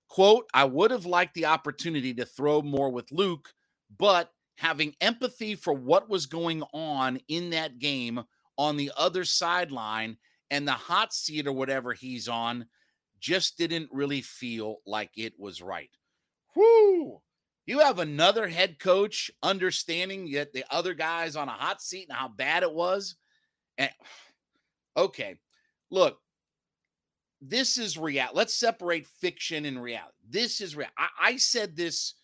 Quote, 0.07 0.49
I 0.53 0.63
would 0.63 0.91
have 0.91 1.05
liked 1.05 1.33
the 1.33 1.45
opportunity 1.45 2.13
to 2.13 2.25
throw 2.25 2.61
more 2.61 2.89
with 2.89 3.11
Luke, 3.11 3.53
but 3.97 4.31
having 4.57 4.95
empathy 5.01 5.55
for 5.55 5.73
what 5.73 6.09
was 6.09 6.25
going 6.25 6.63
on 6.73 7.19
in 7.27 7.51
that 7.51 7.79
game 7.79 8.23
on 8.57 8.77
the 8.77 8.91
other 8.97 9.23
sideline 9.23 10.17
and 10.49 10.67
the 10.67 10.71
hot 10.71 11.13
seat 11.13 11.45
or 11.45 11.51
whatever 11.51 11.93
he's 11.93 12.27
on 12.27 12.65
just 13.19 13.57
didn't 13.57 13.89
really 13.91 14.21
feel 14.21 14.77
like 14.85 15.11
it 15.15 15.33
was 15.37 15.61
right. 15.61 15.89
Whoo! 16.55 17.21
You 17.65 17.79
have 17.79 17.99
another 17.99 18.47
head 18.47 18.79
coach 18.79 19.29
understanding 19.43 20.31
that 20.31 20.53
the 20.53 20.63
other 20.71 20.93
guy's 20.93 21.35
on 21.35 21.49
a 21.49 21.51
hot 21.51 21.81
seat 21.81 22.07
and 22.09 22.17
how 22.17 22.29
bad 22.29 22.63
it 22.63 22.73
was. 22.73 23.15
And 23.77 23.91
okay, 24.95 25.35
look, 25.91 26.17
this 27.49 27.77
is 27.77 27.97
real. 27.97 28.25
Let's 28.33 28.53
separate 28.53 29.07
fiction 29.07 29.65
and 29.65 29.81
reality. 29.81 30.15
This 30.29 30.61
is 30.61 30.75
real. 30.75 30.89
I, 30.97 31.07
I 31.21 31.37
said 31.37 31.75
this 31.75 32.15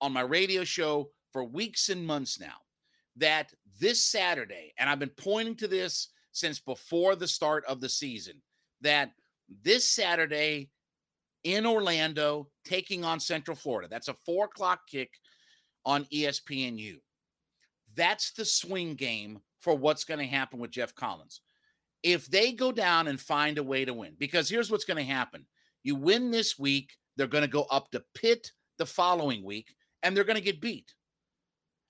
on 0.00 0.12
my 0.12 0.22
radio 0.22 0.64
show 0.64 1.10
for 1.32 1.44
weeks 1.44 1.88
and 1.88 2.06
months 2.06 2.40
now 2.40 2.56
that 3.16 3.52
this 3.80 4.02
Saturday, 4.02 4.72
and 4.78 4.88
I've 4.88 4.98
been 4.98 5.08
pointing 5.10 5.56
to 5.56 5.68
this 5.68 6.08
since 6.32 6.58
before 6.58 7.16
the 7.16 7.28
start 7.28 7.64
of 7.66 7.80
the 7.80 7.88
season, 7.88 8.42
that 8.80 9.12
this 9.62 9.88
Saturday 9.88 10.70
in 11.44 11.66
Orlando, 11.66 12.48
taking 12.64 13.04
on 13.04 13.20
Central 13.20 13.56
Florida, 13.56 13.88
that's 13.88 14.08
a 14.08 14.16
four 14.26 14.46
o'clock 14.46 14.80
kick 14.90 15.10
on 15.84 16.04
ESPNU. 16.06 16.96
That's 17.94 18.32
the 18.32 18.44
swing 18.44 18.94
game 18.94 19.40
for 19.60 19.74
what's 19.74 20.04
going 20.04 20.20
to 20.20 20.26
happen 20.26 20.58
with 20.58 20.70
Geoff 20.70 20.94
Collins. 20.94 21.40
If 22.02 22.26
they 22.26 22.52
go 22.52 22.72
down 22.72 23.08
and 23.08 23.20
find 23.20 23.58
a 23.58 23.62
way 23.62 23.84
to 23.84 23.94
win, 23.94 24.14
because 24.18 24.48
here's 24.48 24.70
what's 24.70 24.84
going 24.84 25.04
to 25.04 25.12
happen 25.12 25.46
you 25.82 25.94
win 25.94 26.30
this 26.30 26.58
week, 26.58 26.92
they're 27.16 27.26
going 27.26 27.42
to 27.42 27.48
go 27.48 27.62
up 27.70 27.90
to 27.92 28.02
Pitt 28.14 28.50
the 28.78 28.86
following 28.86 29.44
week, 29.44 29.74
and 30.02 30.16
they're 30.16 30.24
going 30.24 30.36
to 30.38 30.42
get 30.42 30.60
beat. 30.60 30.94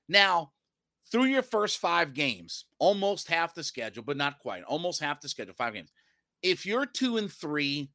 Now, 0.09 0.53
through 1.11 1.25
your 1.25 1.42
first 1.42 1.79
five 1.79 2.14
games, 2.14 2.66
almost 2.79 3.29
half 3.29 3.55
the 3.55 3.62
schedule, 3.62 4.03
but 4.05 4.16
not 4.16 4.38
quite, 4.38 4.62
almost 4.64 5.01
half 5.01 5.21
the 5.21 5.29
schedule, 5.29 5.55
five 5.55 5.75
games. 5.75 5.92
If 6.42 6.66
you're 6.66 6.87
two 6.87 7.16
and 7.16 7.31
three, 7.31 7.90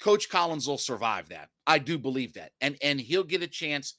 Coach 0.00 0.28
Collins 0.28 0.66
will 0.66 0.78
survive 0.78 1.28
that. 1.30 1.48
I 1.66 1.78
do 1.78 1.98
believe 1.98 2.34
that. 2.34 2.52
And 2.60 2.76
and 2.82 3.00
he'll 3.00 3.24
get 3.24 3.42
a 3.42 3.48
chance 3.48 3.94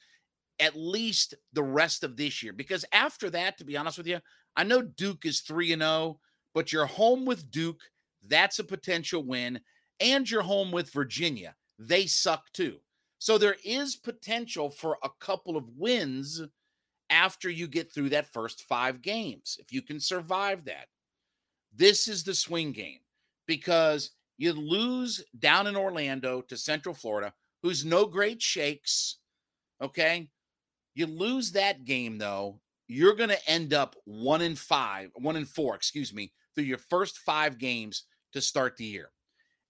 at 0.59 0.75
least 0.75 1.35
the 1.53 1.63
rest 1.63 2.03
of 2.03 2.17
this 2.17 2.43
year. 2.43 2.53
Because 2.53 2.85
after 2.91 3.29
that, 3.31 3.57
to 3.57 3.65
be 3.65 3.77
honest 3.77 3.97
with 3.97 4.07
you, 4.07 4.19
I 4.55 4.63
know 4.63 4.81
Duke 4.81 5.25
is 5.25 5.41
3 5.41 5.73
and 5.73 5.81
0, 5.81 6.19
but 6.53 6.71
you're 6.71 6.85
home 6.85 7.25
with 7.25 7.51
Duke. 7.51 7.81
That's 8.27 8.59
a 8.59 8.63
potential 8.63 9.23
win. 9.23 9.59
And 9.99 10.29
you're 10.29 10.41
home 10.41 10.71
with 10.71 10.93
Virginia. 10.93 11.55
They 11.77 12.05
suck 12.05 12.51
too. 12.53 12.79
So 13.19 13.37
there 13.37 13.57
is 13.65 13.95
potential 13.95 14.69
for 14.69 14.97
a 15.03 15.09
couple 15.19 15.57
of 15.57 15.69
wins 15.75 16.41
after 17.09 17.49
you 17.49 17.67
get 17.67 17.93
through 17.93 18.09
that 18.09 18.31
first 18.31 18.63
five 18.63 19.01
games. 19.01 19.57
If 19.59 19.73
you 19.73 19.81
can 19.81 19.99
survive 19.99 20.65
that, 20.65 20.87
this 21.75 22.07
is 22.07 22.23
the 22.23 22.33
swing 22.33 22.71
game 22.71 22.99
because 23.45 24.11
you 24.37 24.53
lose 24.53 25.23
down 25.37 25.67
in 25.67 25.75
Orlando 25.75 26.41
to 26.41 26.55
Central 26.55 26.95
Florida, 26.95 27.33
who's 27.61 27.83
no 27.83 28.05
great 28.05 28.41
shakes. 28.41 29.17
Okay. 29.81 30.29
You 30.95 31.05
lose 31.07 31.51
that 31.51 31.85
game, 31.85 32.17
though, 32.17 32.59
you're 32.89 33.15
going 33.15 33.29
to 33.29 33.49
end 33.49 33.73
up 33.73 33.95
one 34.03 34.41
in 34.41 34.55
five, 34.55 35.11
one 35.13 35.35
in 35.35 35.45
four, 35.45 35.75
excuse 35.75 36.11
me, 36.13 36.33
through 36.55 36.63
your 36.65 36.79
first 36.79 37.19
five 37.19 37.59
games 37.59 38.03
to 38.33 38.41
start 38.41 38.75
the 38.75 38.83
year. 38.83 39.11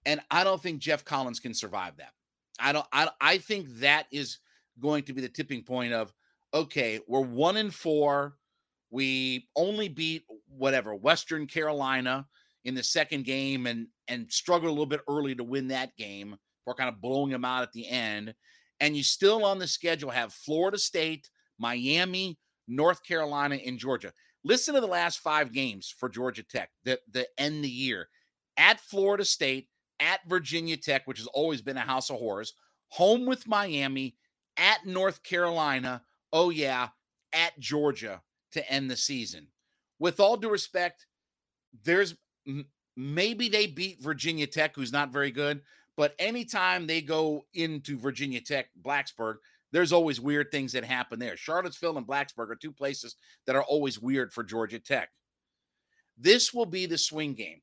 And 0.05 0.21
I 0.31 0.45
don't 0.45 0.61
think 0.61 0.79
Geoff 0.79 1.03
Collins 1.03 1.41
can 1.41 1.53
survive 1.53 1.97
that. 1.97 2.13
I 2.59 2.71
don't, 2.71 2.87
I, 2.93 3.09
I 3.19 3.37
think 3.37 3.67
that 3.79 4.07
is 4.09 4.39
going 4.79 5.03
to 5.03 5.13
be 5.13 5.21
the 5.21 5.29
tipping 5.29 5.63
point 5.63 5.93
of 5.93 6.13
okay, 6.53 6.99
we're 7.07 7.19
one 7.19 7.57
in 7.57 7.69
four. 7.69 8.37
We 8.89 9.49
only 9.55 9.87
beat 9.89 10.23
whatever 10.47 10.95
Western 10.95 11.45
Carolina 11.45 12.25
in 12.63 12.73
the 12.73 12.81
second 12.81 13.25
game 13.25 13.67
and 13.67 13.87
and 14.07 14.31
struggled 14.31 14.69
a 14.69 14.71
little 14.71 14.85
bit 14.85 15.01
early 15.07 15.35
to 15.35 15.43
win 15.43 15.67
that 15.67 15.95
game. 15.97 16.37
We're 16.65 16.73
kind 16.73 16.89
of 16.89 17.01
blowing 17.01 17.31
them 17.31 17.45
out 17.45 17.63
at 17.63 17.73
the 17.73 17.87
end. 17.87 18.33
And 18.79 18.95
you 18.95 19.03
still 19.03 19.43
on 19.43 19.59
the 19.59 19.67
schedule 19.67 20.09
have 20.09 20.33
Florida 20.33 20.77
State, 20.77 21.29
Miami, 21.59 22.37
North 22.69 23.03
Carolina, 23.03 23.55
and 23.65 23.77
Georgia. 23.77 24.13
Listen 24.43 24.73
to 24.75 24.81
the 24.81 24.87
last 24.87 25.19
five 25.19 25.51
games 25.51 25.93
for 25.97 26.07
Georgia 26.07 26.43
Tech 26.43 26.69
that 26.85 26.99
the 27.11 27.27
end 27.37 27.63
the 27.63 27.69
year 27.69 28.07
at 28.55 28.79
Florida 28.79 29.25
State, 29.25 29.67
at 29.99 30.19
Virginia 30.27 30.77
Tech, 30.77 31.07
which 31.07 31.17
has 31.17 31.27
always 31.27 31.61
been 31.61 31.77
a 31.77 31.81
house 31.81 32.09
of 32.09 32.17
horrors, 32.17 32.53
home 32.87 33.25
with 33.25 33.47
Miami, 33.47 34.15
at 34.57 34.85
North 34.85 35.23
Carolina, 35.23 36.03
oh, 36.31 36.49
yeah, 36.49 36.89
at 37.33 37.57
Georgia 37.59 38.21
to 38.51 38.71
end 38.71 38.89
the 38.89 38.97
season. 38.97 39.47
With 39.99 40.19
all 40.19 40.37
due 40.37 40.49
respect, 40.49 41.05
there's 41.83 42.15
maybe 42.95 43.49
they 43.49 43.67
beat 43.67 44.01
Virginia 44.01 44.47
Tech, 44.47 44.75
who's 44.75 44.91
not 44.91 45.11
very 45.11 45.31
good, 45.31 45.61
but 45.95 46.15
anytime 46.19 46.87
they 46.87 47.01
go 47.01 47.45
into 47.53 47.97
Virginia 47.97 48.41
Tech, 48.41 48.67
Blacksburg, 48.81 49.35
there's 49.71 49.93
always 49.93 50.19
weird 50.19 50.51
things 50.51 50.73
that 50.73 50.83
happen 50.83 51.19
there. 51.19 51.37
Charlottesville 51.37 51.97
and 51.97 52.07
Blacksburg 52.07 52.49
are 52.49 52.55
two 52.55 52.71
places 52.71 53.15
that 53.45 53.55
are 53.55 53.63
always 53.63 53.99
weird 53.99 54.33
for 54.33 54.43
Georgia 54.43 54.79
Tech. 54.79 55.09
This 56.17 56.53
will 56.53 56.65
be 56.65 56.85
the 56.85 56.97
swing 56.97 57.33
game. 57.33 57.61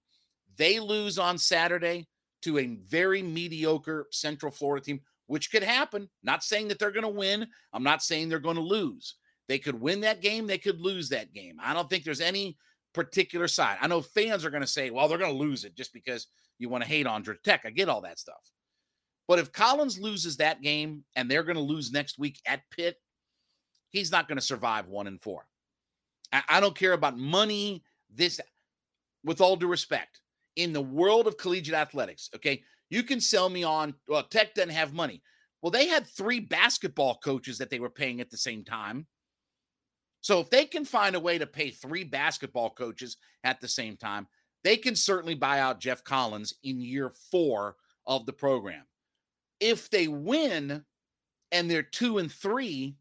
They 0.56 0.80
lose 0.80 1.18
on 1.18 1.38
Saturday 1.38 2.06
to 2.42 2.58
a 2.58 2.66
very 2.66 3.22
mediocre 3.22 4.06
Central 4.10 4.52
Florida 4.52 4.84
team 4.84 5.00
which 5.26 5.50
could 5.50 5.62
happen. 5.62 6.08
Not 6.22 6.44
saying 6.44 6.68
that 6.68 6.78
they're 6.78 6.90
going 6.90 7.02
to 7.02 7.08
win. 7.08 7.46
I'm 7.72 7.82
not 7.82 8.02
saying 8.02 8.28
they're 8.28 8.38
going 8.38 8.56
to 8.56 8.62
lose. 8.62 9.14
They 9.48 9.58
could 9.58 9.80
win 9.80 10.00
that 10.00 10.22
game. 10.22 10.46
They 10.46 10.58
could 10.58 10.80
lose 10.80 11.08
that 11.10 11.32
game. 11.32 11.56
I 11.62 11.74
don't 11.74 11.88
think 11.88 12.04
there's 12.04 12.20
any 12.20 12.56
particular 12.94 13.48
side. 13.48 13.78
I 13.80 13.86
know 13.86 14.02
fans 14.02 14.44
are 14.44 14.50
going 14.50 14.62
to 14.62 14.66
say, 14.66 14.90
well, 14.90 15.08
they're 15.08 15.18
going 15.18 15.32
to 15.32 15.38
lose 15.38 15.64
it 15.64 15.76
just 15.76 15.92
because 15.92 16.26
you 16.58 16.68
want 16.68 16.82
to 16.82 16.88
hate 16.88 17.06
on 17.06 17.24
Tech. 17.44 17.62
I 17.64 17.70
get 17.70 17.88
all 17.88 18.00
that 18.02 18.18
stuff. 18.18 18.50
But 19.28 19.38
if 19.38 19.52
Collins 19.52 19.98
loses 19.98 20.36
that 20.36 20.62
game 20.62 21.04
and 21.16 21.30
they're 21.30 21.42
going 21.42 21.56
to 21.56 21.62
lose 21.62 21.90
next 21.90 22.18
week 22.18 22.40
at 22.46 22.62
Pitt, 22.70 22.96
he's 23.90 24.12
not 24.12 24.28
going 24.28 24.38
to 24.38 24.44
survive 24.44 24.88
one 24.88 25.06
and 25.06 25.20
four. 25.20 25.46
I, 26.32 26.42
I 26.48 26.60
don't 26.60 26.76
care 26.76 26.92
about 26.92 27.18
money. 27.18 27.82
This, 28.08 28.40
with 29.24 29.40
all 29.40 29.56
due 29.56 29.66
respect, 29.66 30.20
in 30.54 30.72
the 30.72 30.80
world 30.80 31.26
of 31.26 31.36
collegiate 31.36 31.74
athletics, 31.74 32.30
okay, 32.34 32.62
you 32.88 33.02
can 33.02 33.20
sell 33.20 33.48
me 33.48 33.64
on, 33.64 33.94
well, 34.08 34.22
Tech 34.22 34.54
doesn't 34.54 34.70
have 34.70 34.94
money. 34.94 35.22
Well, 35.60 35.72
they 35.72 35.88
had 35.88 36.06
three 36.06 36.38
basketball 36.38 37.18
coaches 37.22 37.58
that 37.58 37.68
they 37.70 37.80
were 37.80 37.90
paying 37.90 38.20
at 38.20 38.30
the 38.30 38.36
same 38.36 38.64
time. 38.64 39.06
So 40.20 40.40
if 40.40 40.50
they 40.50 40.64
can 40.64 40.84
find 40.84 41.16
a 41.16 41.20
way 41.20 41.38
to 41.38 41.46
pay 41.46 41.70
three 41.70 42.04
basketball 42.04 42.70
coaches 42.70 43.16
at 43.42 43.60
the 43.60 43.68
same 43.68 43.96
time, 43.96 44.28
they 44.62 44.76
can 44.76 44.96
certainly 44.96 45.34
buy 45.34 45.60
out 45.60 45.80
Geoff 45.80 46.04
Collins 46.04 46.54
in 46.62 46.80
year 46.80 47.12
four 47.30 47.76
of 48.06 48.26
the 48.26 48.32
program. 48.32 48.84
If 49.60 49.90
they 49.90 50.08
win 50.08 50.84
and 51.52 51.70
they're 51.70 51.82
two 51.82 52.18
and 52.18 52.30
three, 52.30 52.96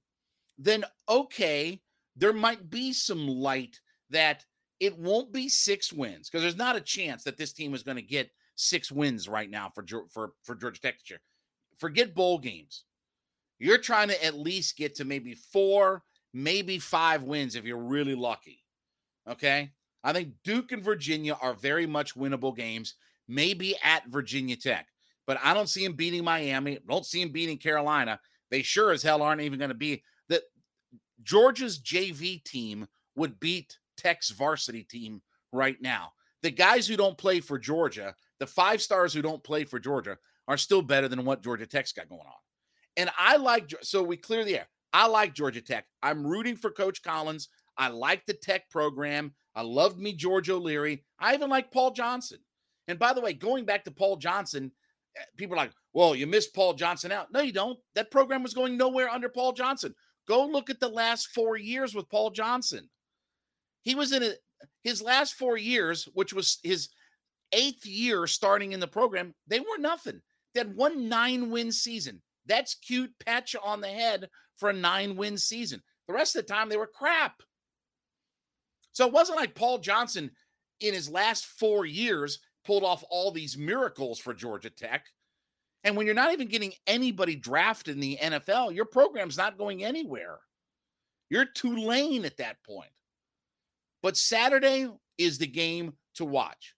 then 0.58 0.86
okay, 1.10 1.82
there 2.16 2.34
might 2.34 2.70
be 2.70 2.94
some 2.94 3.28
light 3.28 3.80
that 4.10 4.46
it 4.80 4.98
won't 4.98 5.32
be 5.32 5.50
six 5.50 5.92
wins 5.92 6.30
because 6.30 6.42
there's 6.42 6.58
not 6.58 6.76
a 6.76 6.82
chance 6.82 7.24
that 7.24 7.38
this 7.38 7.54
team 7.54 7.74
is 7.74 7.84
going 7.84 7.98
to 7.98 8.02
get 8.02 8.32
six 8.56 8.92
wins 8.92 9.28
right 9.28 9.50
now 9.50 9.72
for 9.74 9.86
for 10.12 10.34
for 10.44 10.56
Georgia 10.56 10.82
Tech 10.82 11.00
this 11.00 11.10
year. 11.10 11.20
Forget 11.78 12.16
bowl 12.16 12.40
games. 12.40 12.86
You're 13.60 13.78
trying 13.78 14.10
to 14.10 14.26
at 14.26 14.36
least 14.36 14.78
get 14.78 14.96
to 14.96 15.06
maybe 15.06 15.34
four, 15.34 16.04
maybe 16.34 16.80
five 16.80 17.24
wins 17.24 17.56
if 17.56 17.66
you're 17.66 17.78
really 17.78 18.16
lucky. 18.16 18.64
Okay. 19.30 19.72
I 20.04 20.14
think 20.14 20.34
Duke 20.44 20.72
and 20.72 20.84
Virginia 20.84 21.36
are 21.42 21.54
very 21.54 21.88
much 21.88 22.16
winnable 22.16 22.56
games, 22.56 22.96
maybe 23.28 23.76
at 23.84 24.06
Virginia 24.08 24.56
Tech, 24.56 24.88
but 25.28 25.40
I 25.44 25.54
don't 25.54 25.70
see 25.70 25.84
him 25.84 25.94
beating 25.94 26.24
Miami. 26.24 26.80
Don't 26.88 27.06
see 27.06 27.22
him 27.22 27.30
beating 27.30 27.58
Carolina. 27.58 28.20
They 28.52 28.62
sure 28.62 28.92
as 28.92 29.04
hell 29.04 29.22
aren't 29.22 29.42
even 29.42 29.60
going 29.60 29.70
to 29.70 29.76
be 29.76 30.04
that 30.30 30.44
Georgia's 31.24 31.80
JV 31.80 32.44
team 32.44 32.88
would 33.16 33.40
beat 33.40 33.78
Tech's 33.98 34.30
varsity 34.30 34.84
team 34.84 35.22
right 35.52 35.78
now. 35.82 36.12
The 36.44 36.52
guys 36.52 36.88
who 36.88 36.96
don't 36.96 37.18
play 37.18 37.40
for 37.40 37.58
Georgia, 37.58 38.14
the 38.40 38.48
five 38.48 38.82
stars 38.82 39.14
who 39.14 39.22
don't 39.22 39.44
play 39.44 39.64
for 39.64 39.80
Georgia, 39.80 40.18
are 40.48 40.58
still 40.58 40.82
better 40.82 41.08
than 41.08 41.26
what 41.26 41.42
Georgia 41.42 41.66
Tech's 41.66 41.92
got 41.92 42.10
going 42.10 42.22
on. 42.22 42.34
And 42.98 43.10
I 43.18 43.38
like, 43.38 43.74
so 43.82 44.04
we 44.04 44.18
clear 44.18 44.46
the 44.46 44.60
air. 44.60 44.68
I 44.94 45.08
like 45.08 45.34
Georgia 45.34 45.62
Tech. 45.62 45.86
I'm 46.02 46.26
rooting 46.26 46.56
for 46.56 46.70
Coach 46.70 47.02
Collins. 47.02 47.50
I 47.78 47.90
like 47.90 48.26
the 48.26 48.34
Tech 48.34 48.70
program. 48.70 49.34
I 49.56 49.62
loved 49.62 50.00
me 50.00 50.14
George 50.14 50.50
O'Leary. 50.50 51.04
I 51.20 51.34
even 51.34 51.50
like 51.50 51.72
Paul 51.72 51.92
Johnson. 51.92 52.40
And 52.88 53.00
by 53.00 53.14
the 53.14 53.22
way, 53.22 53.34
going 53.34 53.66
back 53.66 53.84
to 53.86 53.92
Paul 53.92 54.18
Johnson, 54.18 54.72
people 55.38 55.56
are 55.56 55.58
like, 55.58 55.72
well, 55.94 56.16
you 56.16 56.28
missed 56.28 56.54
Paul 56.54 56.74
Johnson 56.74 57.12
out. 57.12 57.32
No, 57.32 57.42
you 57.42 57.54
don't. 57.54 57.80
That 57.96 58.12
program 58.12 58.44
was 58.44 58.54
going 58.54 58.78
nowhere 58.78 59.10
under 59.10 59.30
Paul 59.30 59.54
Johnson. 59.54 59.94
Go 60.28 60.46
look 60.46 60.70
at 60.70 60.80
the 60.80 60.90
last 60.90 61.28
four 61.28 61.58
years 61.58 61.94
with 61.94 62.10
Paul 62.10 62.32
Johnson. 62.32 62.90
He 63.84 63.96
was 63.96 64.12
in 64.12 64.24
a, 64.24 64.32
his 64.84 65.02
last 65.02 65.36
four 65.36 65.58
years, 65.58 66.08
which 66.14 66.34
was 66.34 66.60
his 66.64 66.90
eighth 67.52 67.86
year 67.86 68.28
starting 68.28 68.74
in 68.74 68.80
the 68.80 68.88
program, 68.88 69.34
they 69.48 69.60
were 69.60 69.78
nothing. 69.80 70.22
They 70.54 70.60
had 70.62 70.76
one 70.76 71.10
nine 71.10 71.50
win 71.50 71.72
season. 71.72 72.22
That's 72.46 72.76
cute, 72.76 73.12
patch 73.26 73.56
on 73.62 73.82
the 73.82 73.88
head 73.88 74.30
for 74.58 74.70
a 74.70 74.74
nine 74.74 75.16
win 75.16 75.38
season. 75.38 75.82
The 76.08 76.14
rest 76.14 76.36
of 76.36 76.46
the 76.46 76.54
time, 76.54 76.70
they 76.70 76.78
were 76.78 76.88
crap. 76.88 77.42
So 78.92 79.08
it 79.08 79.14
wasn't 79.14 79.40
like 79.40 79.56
Paul 79.56 79.80
Johnson 79.80 80.32
in 80.80 80.94
his 80.94 81.10
last 81.10 81.46
four 81.46 81.86
years 81.86 82.40
pulled 82.66 82.84
off 82.84 83.04
all 83.10 83.32
these 83.32 83.58
miracles 83.58 84.20
for 84.20 84.34
Georgia 84.34 84.70
Tech. 84.70 85.06
And 85.84 85.96
when 85.96 86.06
you're 86.06 86.16
not 86.16 86.34
even 86.34 86.48
getting 86.48 86.74
anybody 86.88 87.36
drafted 87.36 87.96
in 87.96 88.02
the 88.02 88.18
NFL, 88.22 88.76
your 88.76 88.86
program's 88.86 89.38
not 89.38 89.58
going 89.58 89.84
anywhere. 89.84 90.40
You're 91.30 91.46
too 91.46 91.76
Tulane 91.76 92.26
at 92.26 92.38
that 92.38 92.64
point. 92.64 92.90
But 94.02 94.18
Saturday 94.18 94.88
is 95.18 95.38
the 95.38 95.48
game 95.48 95.94
to 96.16 96.26
watch. 96.26 96.76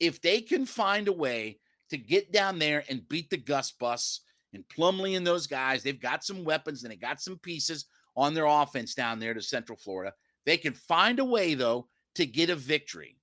If 0.00 0.20
they 0.20 0.40
can 0.40 0.66
find 0.66 1.08
a 1.08 1.12
way 1.12 1.60
to 1.90 1.98
get 1.98 2.32
down 2.32 2.58
there 2.58 2.84
and 2.88 3.08
beat 3.08 3.30
the 3.30 3.36
Gus 3.36 3.72
Bus 3.72 4.20
and 4.52 4.64
Plumlee 4.68 5.16
and 5.16 5.26
those 5.26 5.46
guys, 5.46 5.82
they've 5.82 6.00
got 6.00 6.24
some 6.24 6.44
weapons 6.44 6.82
and 6.82 6.92
they 6.92 6.96
got 6.96 7.20
some 7.20 7.38
pieces 7.38 7.86
on 8.16 8.34
their 8.34 8.46
offense 8.46 8.94
down 8.94 9.18
there 9.18 9.34
to 9.34 9.42
Central 9.42 9.76
Florida. 9.76 10.14
They 10.46 10.56
can 10.56 10.72
find 10.72 11.18
a 11.18 11.24
way, 11.24 11.54
though, 11.54 11.88
to 12.14 12.26
get 12.26 12.50
a 12.50 12.56
victory. 12.56 13.17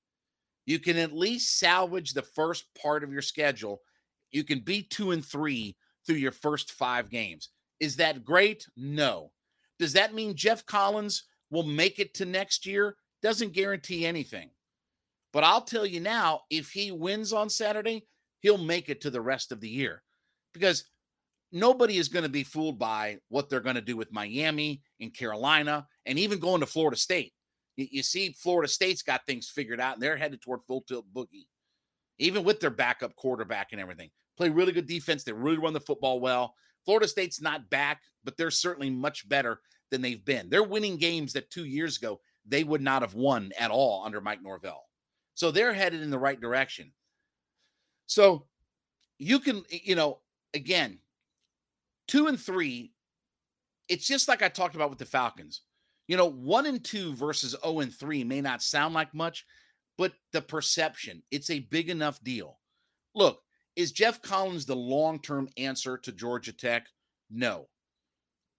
You 0.66 0.80
can 0.80 0.98
at 0.98 1.14
least 1.14 1.60
salvage 1.60 2.14
the 2.14 2.22
first 2.22 2.66
part 2.80 3.04
of 3.04 3.12
your 3.12 3.22
schedule. 3.22 3.82
You 4.32 4.44
can 4.44 4.60
be 4.60 4.82
two 4.82 5.12
and 5.12 5.24
three 5.24 5.76
through 6.06 6.16
your 6.16 6.32
first 6.32 6.72
five 6.72 7.10
games. 7.10 7.50
Is 7.80 7.98
that 7.98 8.24
great? 8.24 8.68
No. 8.76 9.32
Does 9.80 9.94
that 9.94 10.14
mean 10.14 10.36
Geoff 10.36 10.66
Collins 10.66 11.24
will 11.52 11.64
make 11.64 12.00
it 12.00 12.14
to 12.16 12.26
next 12.26 12.66
year? 12.66 12.96
Doesn't 13.22 13.54
guarantee 13.54 14.06
anything. 14.06 14.50
But 15.34 15.44
I'll 15.44 15.62
tell 15.62 15.86
you 15.86 16.00
now, 16.00 16.42
if 16.50 16.72
he 16.72 16.92
wins 16.92 17.34
on 17.34 17.50
Saturday, 17.50 18.08
he'll 18.40 18.58
make 18.58 18.90
it 18.90 19.02
to 19.02 19.10
the 19.10 19.22
rest 19.22 19.52
of 19.52 19.60
the 19.60 19.70
year 19.70 20.02
because 20.54 20.86
nobody 21.52 21.98
is 21.98 22.08
going 22.08 22.24
to 22.24 22.30
be 22.30 22.44
fooled 22.44 22.80
by 22.80 23.18
what 23.30 23.50
they're 23.50 23.60
going 23.60 23.76
to 23.76 23.82
do 23.82 23.98
with 23.98 24.14
Miami 24.14 24.82
and 25.02 25.14
Carolina 25.14 25.86
and 26.06 26.18
even 26.18 26.40
going 26.40 26.62
to 26.62 26.66
Florida 26.66 26.98
State. 26.98 27.34
You, 27.78 28.04
see, 28.04 28.30
Florida 28.32 28.68
State's 28.68 29.02
got 29.02 29.26
things 29.26 29.50
figured 29.50 29.82
out 29.82 29.96
and 29.96 30.04
they're 30.04 30.18
headed 30.18 30.42
toward 30.42 30.62
full 30.68 30.82
tilt 30.82 31.06
boogie, 31.14 31.48
even 32.20 32.44
with 32.44 32.60
their 32.60 32.70
backup 32.70 33.16
quarterback 33.16 33.70
and 33.72 33.82
everything. 33.82 34.10
Play 34.38 34.50
really 34.50 34.72
good 34.72 34.88
defense. 34.88 35.24
They 35.24 35.34
really 35.34 35.58
run 35.58 35.74
the 35.74 35.80
football 35.80 36.20
well. 36.20 36.56
Florida 36.86 37.08
State's 37.08 37.42
not 37.42 37.70
back, 37.70 38.02
but 38.24 38.38
they're 38.38 38.52
certainly 38.52 38.90
much 38.90 39.28
better 39.28 39.60
than 39.92 40.02
they've 40.02 40.24
been. 40.24 40.50
They're 40.50 40.64
winning 40.64 40.98
games 40.98 41.34
that 41.34 41.50
two 41.50 41.66
years 41.66 41.98
ago 41.98 42.20
they 42.46 42.64
would 42.64 42.82
not 42.82 43.02
have 43.02 43.16
won 43.16 43.52
at 43.60 43.72
all 43.72 44.04
under 44.06 44.22
Mike 44.22 44.42
Norvell. 44.42 44.84
So 45.34 45.52
they're 45.52 45.74
headed 45.74 46.02
in 46.02 46.12
the 46.12 46.20
right 46.20 46.40
direction. 46.40 46.92
So 48.08 48.46
you 49.18 49.40
can, 49.40 49.64
you 49.70 49.96
know, 49.96 50.20
again, 50.54 51.00
two 52.08 52.28
and 52.28 52.40
three, 52.40 52.94
it's 53.88 54.08
just 54.08 54.28
like 54.28 54.42
I 54.42 54.50
talked 54.50 54.76
about 54.76 54.90
with 54.90 55.00
the 55.00 55.06
Falcons. 55.06 55.62
You 56.08 56.18
know, 56.18 56.30
one 56.30 56.66
and 56.66 56.84
two 56.84 57.16
versus 57.16 57.56
0 57.64 57.80
and 57.80 57.94
three 57.94 58.24
may 58.24 58.42
not 58.42 58.62
sound 58.62 58.94
like 58.94 59.14
much, 59.14 59.46
but 59.98 60.14
the 60.34 60.42
perception, 60.42 61.24
it's 61.32 61.50
a 61.50 61.60
big 61.60 61.90
enough 61.90 62.24
deal. 62.24 62.60
Look, 63.16 63.42
is 63.76 63.92
Geoff 63.92 64.22
Collins 64.22 64.66
the 64.66 64.76
long 64.76 65.20
term 65.20 65.50
answer 65.58 65.98
to 66.00 66.12
Georgia 66.12 66.54
Tech? 66.54 66.88
No. 67.30 67.68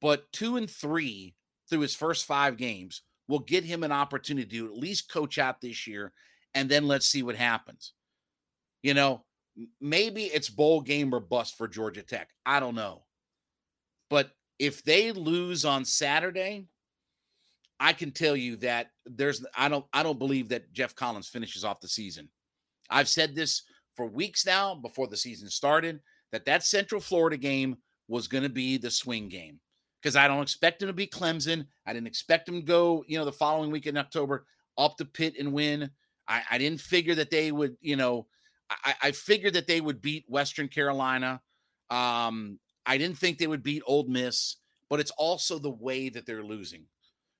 But 0.00 0.30
two 0.32 0.56
and 0.56 0.68
three 0.68 1.35
through 1.68 1.80
his 1.80 1.94
first 1.94 2.26
five 2.26 2.56
games 2.56 3.02
will 3.28 3.38
get 3.40 3.64
him 3.64 3.82
an 3.82 3.92
opportunity 3.92 4.59
to 4.59 4.66
at 4.66 4.78
least 4.78 5.11
coach 5.11 5.38
out 5.38 5.61
this 5.61 5.87
year, 5.87 6.12
and 6.54 6.68
then 6.68 6.87
let's 6.87 7.06
see 7.06 7.22
what 7.22 7.37
happens. 7.37 7.92
You 8.82 8.94
know, 8.94 9.24
maybe 9.80 10.24
it's 10.24 10.48
bowl 10.48 10.80
game 10.80 11.14
or 11.14 11.20
bust 11.20 11.56
for 11.56 11.66
Georgia 11.66 12.02
Tech. 12.02 12.28
I 12.44 12.61
don't 12.61 12.74
know. 12.74 13.04
But 14.11 14.30
if 14.59 14.82
they 14.85 15.12
lose 15.12 15.64
on 15.64 15.85
Saturday, 15.85 16.66
I 17.78 17.92
can 17.92 18.10
tell 18.10 18.36
you 18.36 18.56
that 18.56 18.90
there's 19.04 19.44
I 19.56 19.68
don't 19.68 19.84
I 19.92 20.02
don't 20.02 20.18
believe 20.18 20.48
that 20.48 20.72
Geoff 20.72 20.94
Collins 20.94 21.28
finishes 21.28 21.64
off 21.64 21.80
the 21.80 21.88
season. 21.88 22.28
I've 22.90 23.08
said 23.08 23.34
this 23.34 23.62
for 23.96 24.06
weeks 24.06 24.46
now 24.46 24.74
before 24.74 25.06
the 25.08 25.16
season 25.16 25.48
started 25.48 26.00
that 26.32 26.44
that 26.46 26.64
Central 26.64 27.00
Florida 27.00 27.36
game 27.36 27.76
was 28.08 28.28
going 28.28 28.44
to 28.44 28.48
be 28.50 28.76
the 28.76 28.90
swing 28.90 29.28
game 29.28 29.60
because 30.00 30.16
I 30.16 30.28
don't 30.28 30.42
expect 30.42 30.82
him 30.82 30.88
to 30.88 30.92
be 30.92 31.06
Clemson. 31.06 31.66
I 31.86 31.92
didn't 31.92 32.06
expect 32.06 32.48
him 32.48 32.56
to 32.56 32.62
go, 32.62 33.04
you 33.08 33.18
know, 33.18 33.24
the 33.24 33.32
following 33.32 33.70
week 33.70 33.86
in 33.86 33.96
October 33.96 34.46
up 34.78 34.96
the 34.96 35.04
Pitt 35.04 35.34
and 35.38 35.52
win. 35.52 35.90
I, 36.28 36.42
I 36.50 36.58
didn't 36.58 36.80
figure 36.80 37.14
that 37.16 37.30
they 37.30 37.52
would, 37.52 37.76
you 37.80 37.96
know, 37.96 38.26
I, 38.70 38.94
I 39.02 39.10
figured 39.12 39.54
that 39.54 39.66
they 39.66 39.80
would 39.80 40.02
beat 40.02 40.24
Western 40.28 40.68
Carolina. 40.68 41.40
Um, 41.90 42.58
I 42.84 42.98
didn't 42.98 43.18
think 43.18 43.38
they 43.38 43.46
would 43.46 43.62
beat 43.62 43.82
Ole 43.86 44.06
Miss, 44.08 44.56
but 44.88 45.00
it's 45.00 45.12
also 45.12 45.58
the 45.58 45.70
way 45.70 46.08
that 46.08 46.26
they're 46.26 46.44
losing. 46.44 46.84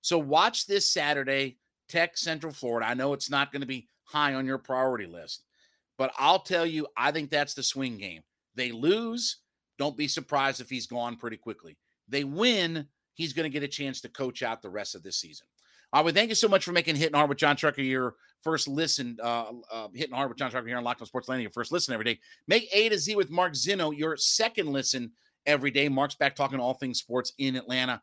So 0.07 0.19
watch 0.19 0.69
this 0.69 0.89
Saturday, 0.89 1.57
Tech 1.89 2.17
Central 2.17 2.53
Florida. 2.53 2.89
I 2.89 2.95
know 2.95 3.13
it's 3.13 3.29
not 3.29 3.51
going 3.51 3.63
to 3.63 3.67
be 3.67 3.89
high 4.05 4.35
on 4.35 4.47
your 4.47 4.57
priority 4.57 5.07
list, 5.07 5.43
but 5.99 6.13
I'll 6.17 6.39
tell 6.39 6.65
you, 6.65 6.87
I 6.97 7.11
think 7.11 7.29
that's 7.29 7.55
the 7.55 7.65
swing 7.65 7.99
game. 7.99 8.23
They 8.55 8.71
lose, 8.71 9.39
don't 9.81 9.97
be 9.97 10.07
surprised 10.07 10.61
if 10.61 10.71
he's 10.71 10.87
gone 10.87 11.17
pretty 11.17 11.37
quickly. 11.37 11.77
They 12.09 12.23
win, 12.23 12.87
he's 13.15 13.33
going 13.33 13.51
to 13.51 13.53
get 13.53 13.65
a 13.65 13.69
chance 13.69 14.01
to 14.03 14.09
coach 14.09 14.45
out 14.45 14.63
the 14.63 14.71
rest 14.71 14.95
of 14.95 15.03
this 15.03 15.17
season. 15.17 15.49
I 15.93 16.03
would 16.03 16.15
thank 16.15 16.29
you 16.29 16.37
so 16.37 16.47
much 16.47 16.65
for 16.65 16.71
making 16.71 16.95
Hitting 16.95 17.17
Hard 17.17 17.29
with 17.29 17.39
Jon 17.39 17.57
Chucker 17.57 17.83
your 17.83 18.15
first 18.45 18.69
listen. 18.69 19.19
Uh, 19.21 19.55
uh, 19.73 19.89
Hitting 19.93 20.15
Hard 20.15 20.29
with 20.29 20.39
Jon 20.39 20.53
Chucker 20.53 20.69
here 20.69 20.79
on 20.79 20.85
Locked 20.85 21.01
On 21.01 21.09
Sports 21.09 21.29
Landing, 21.29 21.43
your 21.43 21.51
first 21.51 21.73
listen 21.73 21.93
every 21.93 22.05
day. 22.05 22.21
Make 22.47 22.69
A 22.73 22.89
to 22.91 22.97
Z 22.97 23.17
with 23.17 23.29
Mark 23.29 23.55
Zinno 23.55 23.93
your 23.99 24.17
second 24.17 24.69
listen 24.69 25.11
every 25.47 25.73
day. 25.73 25.89
Mark's 25.89 26.15
back 26.15 26.37
talking 26.37 26.61
all 26.61 26.75
things 26.75 27.01
sports 27.01 27.33
in 27.39 27.57
Atlanta. 27.57 28.01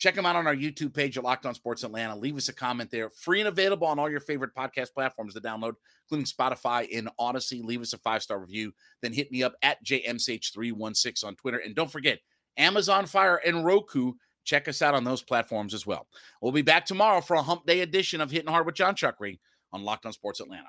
Check 0.00 0.16
him 0.16 0.24
out 0.24 0.34
on 0.34 0.46
our 0.46 0.56
YouTube 0.56 0.94
page 0.94 1.18
at 1.18 1.24
Locked 1.24 1.44
On 1.44 1.54
Sports 1.54 1.84
Atlanta. 1.84 2.16
Leave 2.16 2.36
us 2.38 2.48
a 2.48 2.54
comment 2.54 2.90
there. 2.90 3.10
Free 3.10 3.40
and 3.40 3.48
available 3.48 3.86
on 3.86 3.98
all 3.98 4.10
your 4.10 4.18
favorite 4.18 4.54
podcast 4.56 4.94
platforms 4.94 5.34
to 5.34 5.40
download, 5.42 5.74
including 6.06 6.24
Spotify 6.24 6.88
and 6.96 7.10
Odysee. 7.20 7.62
Leave 7.62 7.82
us 7.82 7.92
a 7.92 7.98
five 7.98 8.22
star 8.22 8.40
review. 8.40 8.72
Then 9.02 9.12
hit 9.12 9.30
me 9.30 9.42
up 9.42 9.52
at 9.62 9.84
JMCH316 9.84 11.24
on 11.24 11.36
Twitter. 11.36 11.58
And 11.58 11.74
don't 11.74 11.92
forget, 11.92 12.18
Amazon 12.56 13.04
Fire 13.04 13.42
and 13.44 13.62
Roku 13.62 14.14
check 14.42 14.68
us 14.68 14.80
out 14.80 14.94
on 14.94 15.04
those 15.04 15.22
platforms 15.22 15.74
as 15.74 15.86
well. 15.86 16.06
We'll 16.40 16.50
be 16.50 16.62
back 16.62 16.86
tomorrow 16.86 17.20
for 17.20 17.36
a 17.36 17.42
hump 17.42 17.66
day 17.66 17.80
edition 17.80 18.22
of 18.22 18.30
Hitting 18.30 18.50
Hard 18.50 18.64
with 18.64 18.76
Jon 18.76 18.94
Chuckery 18.94 19.38
on 19.70 19.84
Locked 19.84 20.06
On 20.06 20.12
Sports 20.12 20.40
Atlanta. 20.40 20.68